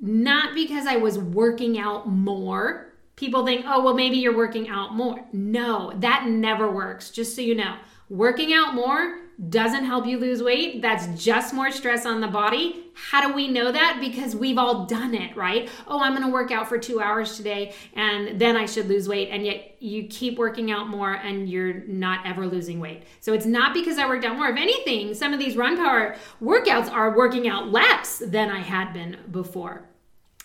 Not 0.00 0.54
because 0.54 0.86
I 0.86 0.96
was 0.96 1.18
working 1.18 1.78
out 1.78 2.08
more. 2.08 2.92
People 3.16 3.44
think, 3.44 3.64
oh, 3.66 3.82
well, 3.82 3.94
maybe 3.94 4.16
you're 4.16 4.36
working 4.36 4.68
out 4.68 4.94
more. 4.94 5.24
No, 5.32 5.92
that 5.96 6.26
never 6.26 6.70
works, 6.70 7.10
just 7.10 7.36
so 7.36 7.42
you 7.42 7.54
know. 7.54 7.76
Working 8.14 8.54
out 8.54 8.74
more 8.74 9.18
doesn't 9.48 9.86
help 9.86 10.06
you 10.06 10.18
lose 10.18 10.40
weight. 10.40 10.80
That's 10.80 11.20
just 11.20 11.52
more 11.52 11.72
stress 11.72 12.06
on 12.06 12.20
the 12.20 12.28
body. 12.28 12.84
How 12.94 13.26
do 13.26 13.34
we 13.34 13.48
know 13.48 13.72
that? 13.72 13.98
Because 14.00 14.36
we've 14.36 14.56
all 14.56 14.86
done 14.86 15.16
it, 15.16 15.36
right? 15.36 15.68
Oh, 15.88 16.00
I'm 16.00 16.12
going 16.12 16.24
to 16.24 16.32
work 16.32 16.52
out 16.52 16.68
for 16.68 16.78
two 16.78 17.00
hours 17.00 17.36
today 17.36 17.74
and 17.94 18.40
then 18.40 18.56
I 18.56 18.66
should 18.66 18.86
lose 18.86 19.08
weight. 19.08 19.30
And 19.30 19.44
yet 19.44 19.74
you 19.80 20.06
keep 20.06 20.38
working 20.38 20.70
out 20.70 20.86
more 20.86 21.14
and 21.14 21.48
you're 21.48 21.82
not 21.88 22.24
ever 22.24 22.46
losing 22.46 22.78
weight. 22.78 23.02
So 23.18 23.32
it's 23.32 23.46
not 23.46 23.74
because 23.74 23.98
I 23.98 24.06
worked 24.06 24.24
out 24.24 24.36
more. 24.36 24.46
If 24.46 24.58
anything, 24.58 25.12
some 25.14 25.32
of 25.32 25.40
these 25.40 25.56
run 25.56 25.76
power 25.76 26.14
workouts 26.40 26.88
are 26.88 27.16
working 27.16 27.48
out 27.48 27.72
less 27.72 28.18
than 28.18 28.48
I 28.48 28.60
had 28.60 28.92
been 28.92 29.16
before. 29.32 29.88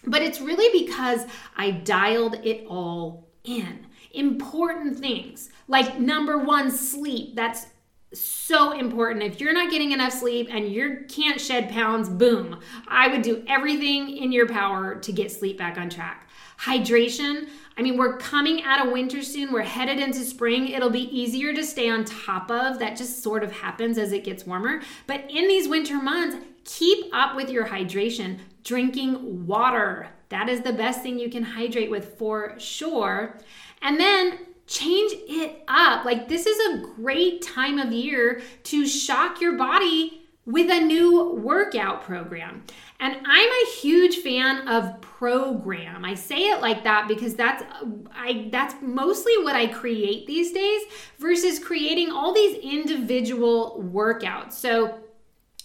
But 0.07 0.23
it's 0.23 0.41
really 0.41 0.83
because 0.83 1.27
I 1.55 1.69
dialed 1.69 2.33
it 2.43 2.65
all 2.67 3.29
in. 3.43 3.85
Important 4.11 4.97
things 4.97 5.49
like 5.67 5.99
number 5.99 6.37
one, 6.37 6.71
sleep. 6.71 7.35
That's 7.35 7.67
so 8.11 8.71
important. 8.71 9.23
If 9.23 9.39
you're 9.39 9.53
not 9.53 9.69
getting 9.69 9.91
enough 9.91 10.13
sleep 10.13 10.47
and 10.49 10.67
you 10.67 11.05
can't 11.07 11.39
shed 11.39 11.69
pounds, 11.69 12.09
boom, 12.09 12.59
I 12.87 13.07
would 13.07 13.21
do 13.21 13.43
everything 13.47 14.17
in 14.17 14.31
your 14.31 14.47
power 14.47 14.95
to 14.95 15.11
get 15.11 15.31
sleep 15.31 15.59
back 15.59 15.77
on 15.77 15.89
track. 15.89 16.27
Hydration, 16.59 17.49
I 17.77 17.81
mean, 17.81 17.97
we're 17.97 18.17
coming 18.17 18.63
out 18.63 18.85
of 18.85 18.91
winter 18.91 19.21
soon. 19.21 19.53
We're 19.53 19.61
headed 19.61 19.99
into 19.99 20.19
spring. 20.25 20.69
It'll 20.69 20.89
be 20.89 21.15
easier 21.15 21.53
to 21.53 21.63
stay 21.63 21.89
on 21.89 22.03
top 22.03 22.49
of. 22.51 22.79
That 22.79 22.97
just 22.97 23.23
sort 23.23 23.43
of 23.43 23.51
happens 23.51 23.97
as 23.97 24.11
it 24.11 24.23
gets 24.23 24.45
warmer. 24.45 24.81
But 25.07 25.29
in 25.29 25.47
these 25.47 25.67
winter 25.69 26.01
months, 26.01 26.43
keep 26.65 27.13
up 27.13 27.35
with 27.35 27.49
your 27.49 27.67
hydration. 27.67 28.39
Drinking 28.63 29.47
water. 29.47 30.09
That 30.29 30.49
is 30.49 30.61
the 30.61 30.73
best 30.73 31.01
thing 31.01 31.17
you 31.17 31.29
can 31.29 31.43
hydrate 31.43 31.89
with 31.89 32.17
for 32.17 32.59
sure. 32.59 33.37
And 33.81 33.99
then 33.99 34.39
change 34.67 35.13
it 35.27 35.63
up. 35.67 36.05
Like, 36.05 36.27
this 36.27 36.45
is 36.45 36.57
a 36.73 36.85
great 36.95 37.41
time 37.41 37.79
of 37.79 37.91
year 37.91 38.41
to 38.63 38.85
shock 38.85 39.41
your 39.41 39.53
body 39.57 40.19
with 40.45 40.69
a 40.71 40.79
new 40.79 41.33
workout 41.35 42.03
program. 42.03 42.63
And 42.99 43.15
I'm 43.25 43.49
a 43.49 43.71
huge 43.81 44.17
fan 44.17 44.67
of 44.67 44.99
program. 44.99 46.03
I 46.03 46.15
say 46.15 46.49
it 46.49 46.59
like 46.59 46.83
that 46.83 47.07
because 47.07 47.35
that's 47.35 47.63
I 48.11 48.49
that's 48.51 48.75
mostly 48.81 49.37
what 49.43 49.55
I 49.55 49.67
create 49.67 50.27
these 50.27 50.51
days 50.51 50.81
versus 51.17 51.59
creating 51.59 52.11
all 52.11 52.33
these 52.33 52.57
individual 52.57 53.83
workouts. 53.93 54.53
So 54.53 54.99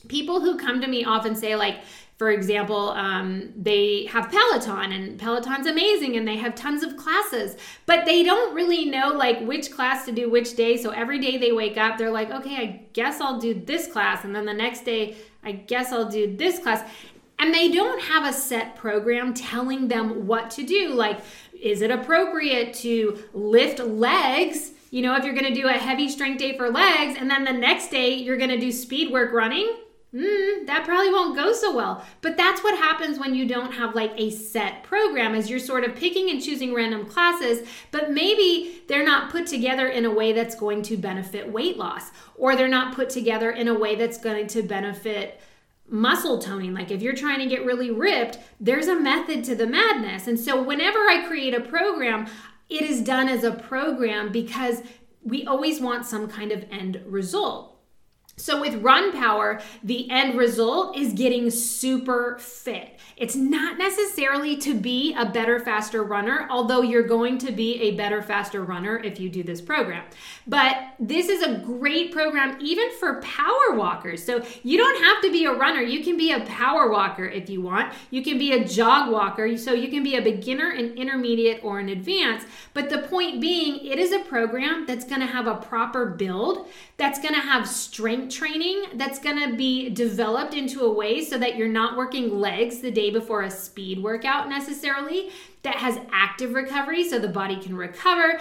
people 0.09 0.40
who 0.40 0.59
come 0.59 0.81
to 0.81 0.87
me 0.87 1.05
often 1.05 1.35
say 1.35 1.57
like 1.57 1.81
for 2.16 2.31
example, 2.31 2.90
um, 2.90 3.53
they 3.57 4.07
have 4.07 4.31
Peloton 4.31 4.92
and 4.92 5.18
Peloton's 5.18 5.66
amazing 5.66 6.16
and 6.16 6.27
they 6.27 6.37
have 6.37 6.55
tons 6.55 6.85
of 6.85 6.96
classes, 6.96 7.57
but 7.87 8.05
they 8.05 8.22
don't 8.22 8.55
really 8.55 8.85
know 8.85 9.09
like 9.09 9.40
which 9.40 9.72
class 9.72 10.05
to 10.05 10.12
do 10.12 10.31
which 10.31 10.55
day. 10.55 10.77
So 10.77 10.90
every 10.90 11.18
day 11.18 11.38
they 11.38 11.50
wake 11.50 11.77
up, 11.77 11.98
they're 11.98 12.12
like, 12.12 12.31
okay, 12.31 12.57
I 12.57 12.87
guess 12.92 13.20
I'll 13.20 13.40
do 13.40 13.53
this 13.53 13.90
class. 13.90 14.24
And 14.24 14.35
then 14.35 14.46
the 14.46 14.55
next 14.55 14.85
day, 14.85 15.16
I 15.42 15.53
guess 15.53 15.92
I'll 15.92 16.09
do 16.09 16.37
this 16.37 16.61
class. 16.61 16.88
And 17.40 17.53
they 17.53 17.72
don't 17.72 18.00
have 18.00 18.24
a 18.24 18.33
set 18.33 18.77
program 18.77 19.35
telling 19.35 19.88
them 19.88 20.29
what 20.29 20.53
to 20.53 20.64
do. 20.64 20.90
Like, 20.90 21.18
is 21.61 21.83
it 21.83 21.90
appropriate 21.90 22.74
to 22.74 23.24
lift 23.33 23.81
legs? 23.81 24.70
You 24.92 25.03
know, 25.03 25.16
if 25.16 25.24
you're 25.24 25.35
gonna 25.35 25.53
do 25.53 25.66
a 25.66 25.72
heavy 25.72 26.09
strength 26.09 26.38
day 26.38 26.57
for 26.57 26.70
legs, 26.70 27.16
and 27.18 27.29
then 27.29 27.42
the 27.42 27.53
next 27.53 27.90
day 27.90 28.14
you're 28.14 28.37
gonna 28.37 28.61
do 28.61 28.70
speed 28.70 29.11
work 29.11 29.33
running, 29.33 29.68
mm, 30.14 30.66
that 30.66 30.85
probably 30.85 31.11
won't 31.11 31.37
go 31.37 31.53
so 31.53 31.74
well. 31.74 32.05
But 32.20 32.37
that's 32.37 32.62
what 32.62 32.79
happens 32.79 33.18
when 33.18 33.35
you 33.35 33.46
don't 33.46 33.72
have 33.72 33.94
like 33.94 34.12
a 34.16 34.31
set 34.31 34.85
program, 34.85 35.35
as 35.35 35.50
you're 35.50 35.59
sort 35.59 35.85
of 35.85 35.96
picking 35.96 36.31
and 36.31 36.42
choosing 36.42 36.74
random 36.74 37.07
classes, 37.07 37.66
but 37.90 38.12
maybe 38.12 38.83
they're 38.87 39.05
not 39.05 39.31
put 39.31 39.46
together 39.46 39.88
in 39.88 40.05
a 40.05 40.11
way 40.11 40.33
that's 40.33 40.55
going 40.55 40.83
to 40.83 40.96
benefit 40.96 41.50
weight 41.50 41.77
loss, 41.77 42.11
or 42.37 42.55
they're 42.55 42.68
not 42.68 42.94
put 42.94 43.11
together 43.11 43.50
in 43.50 43.68
a 43.68 43.79
way 43.79 43.94
that's 43.96 44.18
going 44.18 44.46
to 44.48 44.62
benefit 44.62 45.40
muscle 45.88 46.38
toning. 46.38 46.72
Like 46.74 46.90
if 46.90 47.03
you're 47.03 47.14
trying 47.14 47.40
to 47.40 47.46
get 47.46 47.64
really 47.64 47.90
ripped, 47.90 48.38
there's 48.61 48.88
a 48.88 48.98
method 48.98 49.44
to 49.44 49.55
the 49.55 49.66
madness. 49.66 50.27
And 50.27 50.38
so 50.38 50.62
whenever 50.62 50.98
I 51.00 51.24
create 51.27 51.55
a 51.55 51.61
program, 51.61 52.27
it 52.68 52.83
is 52.83 53.03
done 53.03 53.29
as 53.29 53.44
a 53.44 53.53
program 53.53 54.33
because 54.33 54.83
we 55.22 55.44
always 55.46 55.81
want 55.81 56.07
some 56.07 56.29
kind 56.29 56.53
of 56.53 56.64
end 56.70 57.03
result. 57.07 57.74
So, 58.37 58.61
with 58.61 58.83
Run 58.83 59.12
Power, 59.12 59.61
the 59.83 60.11
end 60.11 60.37
result 60.37 60.97
is 60.97 61.12
getting 61.12 61.51
super 61.51 62.37
fit. 62.38 62.99
It's 63.16 63.37
not 63.37 63.79
necessarily 63.79 64.57
to 64.59 64.74
be 64.74 65.14
a 65.14 65.24
better, 65.24 65.61
faster 65.61 66.03
runner, 66.03 66.46
although 66.50 66.83
you're 66.83 67.07
going 67.07 67.38
to 67.38 67.53
be 67.53 67.81
a 67.81 67.92
better, 67.92 68.22
faster 68.22 68.64
runner 68.64 68.98
if 68.98 69.20
you 69.20 69.29
do 69.29 69.42
this 69.42 69.61
program. 69.61 70.05
But 70.46 70.77
this 70.98 71.29
is 71.29 71.42
a 71.42 71.59
great 71.59 72.12
program 72.12 72.59
even 72.61 72.90
for 72.98 73.20
power 73.22 73.74
walkers. 73.74 74.24
So, 74.24 74.44
you 74.62 74.79
don't 74.79 75.03
have 75.05 75.22
to 75.22 75.31
be 75.31 75.44
a 75.44 75.53
runner. 75.53 75.81
You 75.81 76.03
can 76.03 76.16
be 76.16 76.33
a 76.33 76.40
power 76.40 76.90
walker 76.90 77.24
if 77.24 77.48
you 77.48 77.62
want. 77.62 77.92
You 78.11 78.22
can 78.22 78.38
be 78.38 78.53
a 78.53 78.64
jog 78.64 79.12
walker. 79.12 79.57
So, 79.57 79.72
you 79.72 79.88
can 79.88 80.03
be 80.03 80.16
a 80.16 80.22
beginner, 80.22 80.70
an 80.70 80.94
intermediate, 80.94 81.62
or 81.62 81.79
an 81.79 81.88
advanced. 81.88 82.46
But 82.72 82.90
the 82.90 82.98
point 82.98 83.40
being, 83.40 83.85
it 83.85 83.98
is 83.98 84.12
a 84.12 84.20
program 84.20 84.87
that's 84.87 85.05
going 85.05 85.20
to 85.20 85.27
have 85.27 85.46
a 85.46 85.57
proper 85.57 86.07
build, 86.07 86.68
that's 86.96 87.20
going 87.20 87.35
to 87.35 87.40
have 87.40 87.68
strength 87.68 88.35
training 88.35 88.85
that's 88.94 89.18
going 89.18 89.38
to 89.38 89.57
be 89.57 89.90
developed 89.90 90.55
into 90.55 90.83
a 90.83 90.92
way 90.92 91.24
so 91.24 91.38
that 91.38 91.57
you're 91.57 91.68
not 91.68 91.96
working 91.96 92.40
legs 92.40 92.81
the 92.81 92.90
day 93.05 93.11
before 93.11 93.43
a 93.43 93.51
speed 93.51 94.03
workout 94.03 94.49
necessarily, 94.49 95.31
that 95.62 95.77
has 95.77 95.99
active 96.12 96.55
recovery 96.55 97.09
so 97.09 97.19
the 97.19 97.29
body 97.29 97.57
can 97.57 97.77
recover. 97.77 98.40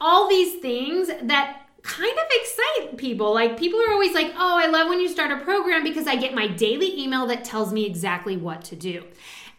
All 0.00 0.28
these 0.28 0.60
things 0.60 1.08
that 1.22 1.62
kind 1.82 2.18
of 2.18 2.24
excite 2.30 2.96
people. 2.98 3.32
Like 3.32 3.58
people 3.58 3.80
are 3.80 3.92
always 3.92 4.14
like, 4.14 4.32
"Oh, 4.36 4.58
I 4.58 4.66
love 4.66 4.88
when 4.88 5.00
you 5.00 5.08
start 5.08 5.30
a 5.30 5.42
program 5.44 5.84
because 5.84 6.06
I 6.06 6.16
get 6.16 6.34
my 6.34 6.46
daily 6.48 7.00
email 7.00 7.26
that 7.26 7.44
tells 7.44 7.72
me 7.72 7.86
exactly 7.86 8.36
what 8.36 8.64
to 8.64 8.76
do." 8.76 9.04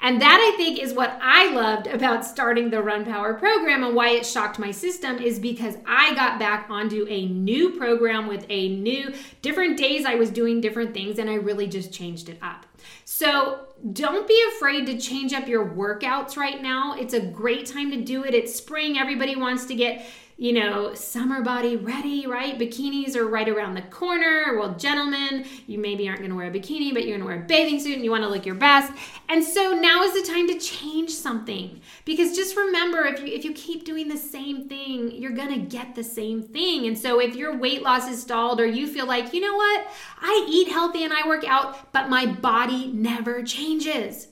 And 0.01 0.21
that 0.21 0.39
I 0.39 0.55
think 0.55 0.79
is 0.79 0.93
what 0.93 1.17
I 1.21 1.51
loved 1.51 1.87
about 1.87 2.23
starting 2.23 2.69
the 2.69 2.81
Run 2.81 3.03
Power 3.03 3.33
program 3.33 3.83
and 3.83 3.93
why 3.93 4.11
it 4.11 4.25
shocked 4.25 4.57
my 4.57 4.71
system 4.71 5.17
is 5.17 5.39
because 5.39 5.75
I 5.85 6.13
got 6.15 6.39
back 6.39 6.69
onto 6.69 7.05
a 7.09 7.25
new 7.25 7.71
program 7.71 8.27
with 8.27 8.45
a 8.49 8.69
new 8.69 9.13
different 9.41 9.77
days 9.77 10.05
I 10.05 10.15
was 10.15 10.29
doing 10.29 10.61
different 10.61 10.93
things 10.93 11.19
and 11.19 11.29
I 11.29 11.35
really 11.35 11.67
just 11.67 11.91
changed 11.91 12.29
it 12.29 12.37
up. 12.41 12.58
So 13.05 13.67
don't 13.93 14.27
be 14.27 14.41
afraid 14.55 14.85
to 14.87 14.97
change 14.97 15.33
up 15.33 15.47
your 15.47 15.65
workouts 15.65 16.37
right 16.37 16.61
now. 16.61 16.95
It's 16.97 17.13
a 17.13 17.21
great 17.21 17.65
time 17.65 17.91
to 17.91 18.01
do 18.01 18.23
it. 18.23 18.33
It's 18.33 18.55
spring. 18.55 18.97
Everybody 18.97 19.35
wants 19.35 19.65
to 19.65 19.75
get 19.75 20.05
you 20.39 20.53
know, 20.53 20.93
summer 20.93 21.41
body 21.41 21.75
ready, 21.75 22.25
right? 22.25 22.57
Bikinis 22.57 23.17
are 23.17 23.27
right 23.27 23.49
around 23.49 23.73
the 23.73 23.81
corner. 23.81 24.57
Well, 24.57 24.73
gentlemen, 24.75 25.45
you 25.67 25.77
maybe 25.77 26.07
aren't 26.07 26.21
going 26.21 26.29
to 26.29 26.37
wear 26.37 26.47
a 26.47 26.51
bikini, 26.51 26.93
but 26.93 27.03
you're 27.03 27.17
going 27.17 27.19
to 27.19 27.25
wear 27.25 27.43
a 27.43 27.45
bathing 27.45 27.77
suit 27.77 27.95
and 27.95 28.05
you 28.05 28.09
want 28.09 28.23
to 28.23 28.29
look 28.29 28.45
your 28.45 28.55
best. 28.55 28.93
And 29.27 29.43
so 29.43 29.73
now 29.73 30.01
is 30.03 30.13
the 30.13 30.31
time 30.31 30.47
to 30.47 30.57
change 30.57 31.09
something. 31.09 31.81
Because 32.05 32.37
just 32.37 32.55
remember 32.55 33.03
if 33.05 33.19
you 33.19 33.27
if 33.27 33.43
you 33.43 33.51
keep 33.51 33.83
doing 33.83 34.07
the 34.07 34.15
same 34.15 34.69
thing, 34.69 35.11
you're 35.11 35.33
going 35.33 35.53
to 35.53 35.59
get 35.59 35.93
the 35.93 36.05
same 36.05 36.41
thing. 36.41 36.87
And 36.87 36.97
so 36.97 37.19
if 37.19 37.35
your 37.35 37.57
weight 37.57 37.83
loss 37.83 38.07
is 38.07 38.21
stalled 38.21 38.61
or 38.61 38.65
you 38.65 38.87
feel 38.87 39.07
like, 39.07 39.33
"You 39.33 39.41
know 39.41 39.55
what? 39.55 39.87
I 40.21 40.45
eat 40.49 40.69
healthy 40.69 41.03
and 41.03 41.11
I 41.11 41.27
work 41.27 41.43
out, 41.45 41.91
but 41.91 42.09
my 42.09 42.25
body 42.25 42.87
never 42.93 43.43
changes." 43.43 44.29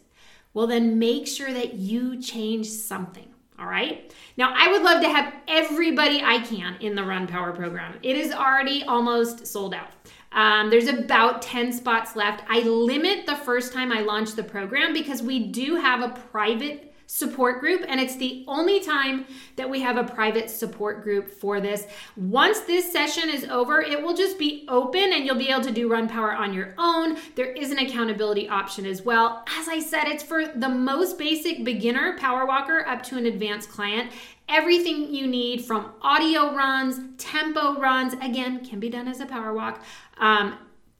Well, 0.54 0.68
then 0.68 0.98
make 0.98 1.28
sure 1.28 1.52
that 1.52 1.74
you 1.74 2.22
change 2.22 2.68
something. 2.68 3.34
All 3.60 3.66
right. 3.66 4.14
Now, 4.38 4.54
I 4.56 4.72
would 4.72 4.84
love 4.84 5.02
to 5.02 5.10
have 5.10 5.34
everybody 5.48 6.22
I 6.24 6.40
can 6.40 6.76
in 6.80 6.94
the 6.94 7.04
Run 7.04 7.26
Power 7.26 7.52
program. 7.52 7.96
It 8.04 8.16
is 8.16 8.32
already 8.32 8.84
almost 8.84 9.48
sold 9.48 9.74
out. 9.74 9.90
Um, 10.32 10.70
there's 10.70 10.88
about 10.88 11.42
10 11.42 11.74
spots 11.74 12.16
left. 12.16 12.44
I 12.48 12.60
limit 12.62 13.26
the 13.26 13.36
first 13.36 13.74
time 13.74 13.92
I 13.92 14.02
launch 14.02 14.34
the 14.34 14.44
program 14.44 14.94
because 14.94 15.24
we 15.24 15.48
do 15.48 15.76
have 15.76 16.04
a 16.04 16.10
private 16.32 16.94
support 17.08 17.62
group, 17.62 17.84
and 17.88 18.00
it's 18.00 18.18
the 18.18 18.46
only 18.48 18.80
time 18.82 19.26
that 19.56 19.70
we 19.70 19.82
have 19.82 19.98
a 19.98 20.04
private 20.04 20.50
support 20.50 21.04
group 21.04 21.30
for 21.30 21.60
this. 21.60 21.88
Once 22.16 22.60
this 22.62 22.92
session 22.92 23.30
is 23.30 23.46
over, 23.46 23.82
it 23.82 24.02
will 24.02 24.14
just 24.14 24.38
be 24.38 24.66
open 24.68 25.14
and 25.14 25.26
you'll 25.26 25.38
be 25.38 25.50
able 25.50 25.64
to 25.64 25.72
do 25.72 25.90
Run 25.90 26.08
Power 26.08 26.34
on 26.34 26.54
your 26.54 26.76
own. 26.78 27.18
There 27.36 27.52
is 27.54 27.72
an 27.72 27.80
accountability 27.80 28.50
option 28.50 28.86
as 28.86 29.02
well. 29.02 29.44
As 29.58 29.68
I 29.68 29.80
said, 29.80 30.08
it's 30.08 30.24
for 30.24 30.48
the 30.48 30.70
most 30.70 31.18
basic 31.18 31.64
beginner 31.64 32.18
power 32.18 32.46
walker 32.46 32.86
up 32.86 33.02
to 33.04 33.18
an 33.18 33.26
advanced 33.26 33.70
client. 33.70 34.12
Everything 34.50 35.14
you 35.14 35.28
need 35.28 35.66
from 35.66 35.94
audio 36.02 36.54
runs, 36.54 37.00
tempo 37.18 37.80
runs, 37.80 38.14
again, 38.14 38.66
can 38.66 38.80
be 38.80 38.90
done 38.90 39.08
as 39.08 39.20
a 39.20 39.26
power 39.26 39.54
walk. 39.54 39.84
Um, 40.18 40.58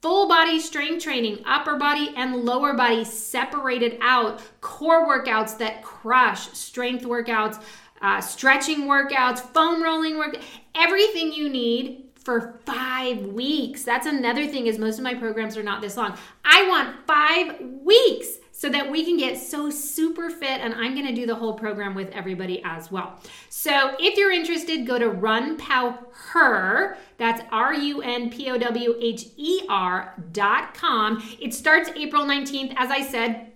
full 0.08 0.26
body 0.26 0.58
strength 0.58 1.04
training, 1.04 1.38
upper 1.46 1.76
body 1.76 2.14
and 2.16 2.34
lower 2.34 2.74
body 2.74 3.04
separated 3.04 3.98
out, 4.00 4.42
core 4.62 5.06
workouts 5.06 5.58
that 5.58 5.84
crush, 5.84 6.48
strength 6.54 7.04
workouts, 7.04 7.62
uh, 8.02 8.22
stretching 8.22 8.84
workouts, 8.84 9.40
foam 9.54 9.84
rolling 9.84 10.18
work, 10.18 10.38
everything 10.76 11.34
you 11.34 11.50
need 11.50 12.06
for 12.16 12.58
five 12.66 13.20
weeks. 13.20 13.84
That's 13.84 14.08
another 14.08 14.48
thing 14.48 14.68
is 14.68 14.80
most 14.80 14.98
of 14.98 15.04
my 15.04 15.14
programs 15.14 15.58
are 15.58 15.64
not 15.64 15.82
this 15.82 15.98
long. 15.98 16.18
I 16.46 16.66
want 16.70 17.06
five 17.06 17.60
weeks 17.60 18.38
so 18.58 18.70
that 18.70 18.90
we 18.90 19.06
can 19.06 19.18
get 19.18 19.38
so 19.38 19.70
super 19.70 20.32
fit. 20.32 20.62
And 20.62 20.74
I'm 20.74 20.96
going 20.96 21.06
to 21.06 21.14
do 21.14 21.28
the 21.28 21.36
whole 21.36 21.54
program 21.54 21.94
with 21.94 22.10
everybody 22.10 22.60
as 22.66 22.92
well. 22.92 23.20
So 23.50 23.96
if 24.00 24.18
you're 24.18 24.32
interested, 24.32 24.88
go 24.88 24.98
to 24.98 25.12
runpowher. 25.12 26.98
That's 27.18 27.44
R 27.52 27.76
U 27.76 28.02
N 28.02 28.32
P 28.32 28.50
O 28.50 28.58
W 28.58 28.96
H 29.00 29.28
E 29.38 29.62
R 29.70 30.16
dot 30.32 30.74
com. 30.74 31.24
It 31.40 31.54
starts 31.54 31.92
April 31.96 32.26
19th. 32.26 32.74
As 32.78 32.90
I 32.90 33.04
said, 33.04 33.52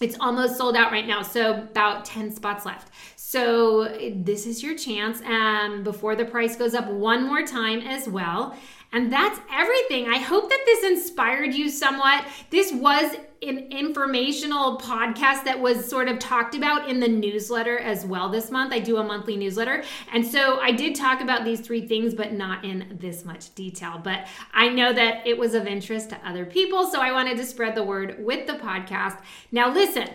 it's 0.00 0.16
almost 0.18 0.56
sold 0.56 0.74
out 0.74 0.90
right 0.90 1.06
now, 1.06 1.22
so 1.22 1.52
about 1.52 2.04
10 2.04 2.32
spots 2.32 2.66
left. 2.66 2.90
So 3.16 3.84
this 4.16 4.46
is 4.46 4.64
your 4.64 4.76
chance 4.76 5.20
um, 5.22 5.84
before 5.84 6.16
the 6.16 6.24
price 6.24 6.56
goes 6.56 6.74
up 6.74 6.88
one 6.88 7.22
more 7.24 7.46
time 7.46 7.82
as 7.82 8.08
well. 8.08 8.56
And 8.92 9.12
that's 9.12 9.38
everything. 9.52 10.08
I 10.08 10.18
hope 10.18 10.48
that 10.48 10.62
this 10.66 10.82
inspired 10.84 11.54
you 11.54 11.70
somewhat. 11.70 12.26
This 12.50 12.72
was 12.72 13.14
an 13.42 13.58
informational 13.70 14.78
podcast 14.78 15.44
that 15.44 15.58
was 15.58 15.88
sort 15.88 16.08
of 16.08 16.18
talked 16.18 16.54
about 16.54 16.90
in 16.90 17.00
the 17.00 17.08
newsletter 17.08 17.78
as 17.78 18.04
well 18.04 18.28
this 18.28 18.50
month. 18.50 18.72
I 18.72 18.80
do 18.80 18.98
a 18.98 19.04
monthly 19.04 19.36
newsletter. 19.36 19.82
And 20.12 20.26
so 20.26 20.60
I 20.60 20.72
did 20.72 20.94
talk 20.94 21.22
about 21.22 21.44
these 21.44 21.60
three 21.60 21.86
things, 21.86 22.14
but 22.14 22.32
not 22.32 22.64
in 22.64 22.98
this 23.00 23.24
much 23.24 23.54
detail. 23.54 23.98
But 24.02 24.26
I 24.52 24.68
know 24.68 24.92
that 24.92 25.26
it 25.26 25.38
was 25.38 25.54
of 25.54 25.66
interest 25.66 26.10
to 26.10 26.28
other 26.28 26.44
people. 26.44 26.86
So 26.90 27.00
I 27.00 27.12
wanted 27.12 27.38
to 27.38 27.46
spread 27.46 27.74
the 27.74 27.82
word 27.82 28.22
with 28.22 28.46
the 28.46 28.54
podcast. 28.54 29.18
Now, 29.50 29.72
listen. 29.72 30.08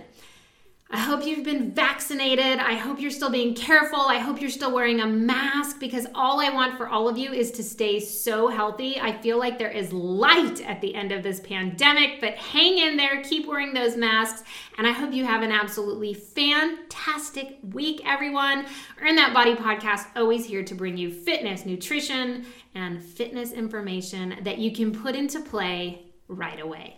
I 0.91 1.00
hope 1.00 1.26
you've 1.26 1.43
been 1.43 1.71
vaccinated. 1.71 2.60
I 2.60 2.76
hope 2.76 3.02
you're 3.02 3.10
still 3.10 3.32
being 3.32 3.56
careful. 3.56 4.02
I 4.02 4.19
hope 4.19 4.39
you're 4.39 4.52
still 4.52 4.71
wearing 4.71 5.00
a 5.00 5.08
mask 5.08 5.80
because 5.80 6.06
all 6.13 6.39
I 6.39 6.52
want 6.52 6.78
for 6.78 6.88
all 6.88 7.10
of 7.10 7.17
you 7.17 7.34
is 7.34 7.52
to 7.54 7.63
stay 7.63 8.00
so 8.00 8.50
healthy. 8.50 9.00
I 9.00 9.19
feel 9.19 9.39
like 9.39 9.58
there 9.58 9.71
is 9.71 9.91
light 9.91 10.62
at 10.62 10.82
the 10.82 10.93
end 10.93 11.12
of 11.12 11.24
this 11.24 11.39
pandemic, 11.39 12.21
but 12.21 12.36
hang 12.36 12.78
in 12.78 12.98
there, 12.98 13.24
keep 13.24 13.48
wearing 13.48 13.74
those 13.74 13.98
masks, 13.98 14.43
and 14.78 14.86
I 14.86 14.91
hope 14.91 15.12
you 15.12 15.26
have 15.26 15.41
an 15.41 15.52
absolutely 15.52 16.13
fantastic 16.13 17.58
week, 17.74 18.02
everyone. 18.06 18.67
Earn 19.02 19.15
That 19.15 19.34
Body 19.34 19.56
podcast, 19.56 20.06
always 20.15 20.45
here 20.45 20.63
to 20.63 20.76
bring 20.76 20.98
you 20.98 21.12
fitness, 21.12 21.65
nutrition, 21.65 22.45
and 22.76 23.04
fitness 23.04 23.54
information 23.54 24.36
that 24.43 24.60
you 24.60 24.71
can 24.71 24.91
put 24.91 25.15
into 25.15 25.39
play 25.39 26.04
right 26.28 26.60
away. 26.60 26.98